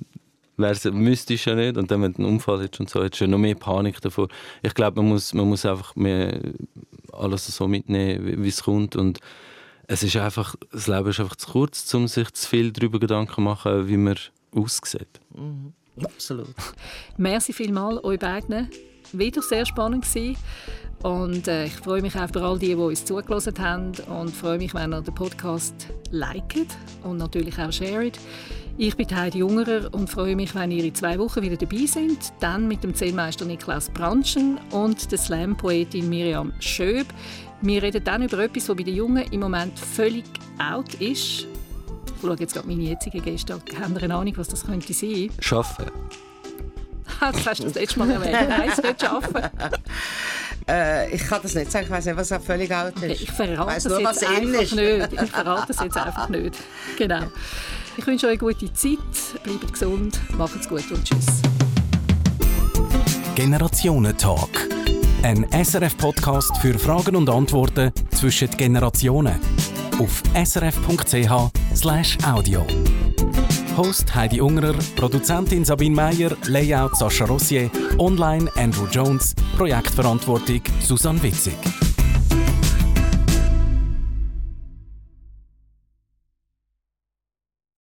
[0.56, 1.76] müsstest du ja nicht.
[1.76, 4.00] Und dann, wenn du einen Unfall hättest und so, hättest du ja noch mehr Panik
[4.00, 4.28] davor.
[4.62, 6.40] Ich glaube, man muss, man muss einfach mehr
[7.12, 8.96] alles so mitnehmen, wie es kommt.
[8.96, 9.20] Und
[9.86, 13.34] es ist einfach, das Leben ist einfach zu kurz, um sich zu viel darüber Gedanken
[13.34, 14.16] zu machen, wie man
[14.52, 15.20] aussieht.
[15.34, 15.74] Mhm.
[16.02, 16.54] Absolut.
[17.16, 18.70] Merci vielmals euch beiden.
[19.12, 20.36] Wieder sehr spannend gewesen.
[21.02, 24.58] Und äh, ich freue mich auch für all die, die uns zugelassen haben und freue
[24.58, 25.74] mich, wenn ihr den Podcast
[26.10, 26.68] liket
[27.04, 28.18] und natürlich auch shared.
[28.80, 32.32] Ich bin Heidi Jungerer und freue mich, wenn ihr in zwei Wochen wieder dabei seid.
[32.40, 37.06] Dann mit dem Zellmeister Niklas Branschen und der Slam-Poetin Miriam Schöb.
[37.60, 40.24] Wir reden dann über etwas, das bei den Jungen im Moment völlig
[40.58, 41.46] out ist.
[41.46, 43.62] Ich schaue jetzt gerade meine jetzigen Gäste an.
[43.80, 45.30] Haben eine Ahnung, was das könnte sein?
[45.40, 45.86] Schaffen.
[47.20, 48.48] das hast du das letzte Mal erwähnt.
[48.48, 49.42] Nein, es nicht schaffen.
[50.68, 53.02] Äh, ich kann das nicht sagen, ich weiß nicht, was er völlig alt ist.
[53.02, 54.74] Okay, ich verrate es jetzt einfach ist.
[54.74, 55.12] nicht.
[55.12, 56.56] Ich verrate es jetzt einfach nicht.
[56.98, 57.22] Genau.
[57.96, 58.98] Ich wünsche euch eine gute Zeit,
[59.42, 61.26] bleibt gesund, macht's gut und tschüss.
[63.34, 64.68] Generationentalk.
[65.22, 69.40] Ein SRF-Podcast für Fragen und Antworten zwischen Generationen.
[69.98, 71.48] Auf srf.ch/audio.
[73.78, 81.54] Host Heidi Ungerer, Produzentin Sabine Meyer, Layout Sascha Rossier, Online Andrew Jones, Projektverantwortung Susanne Witzig.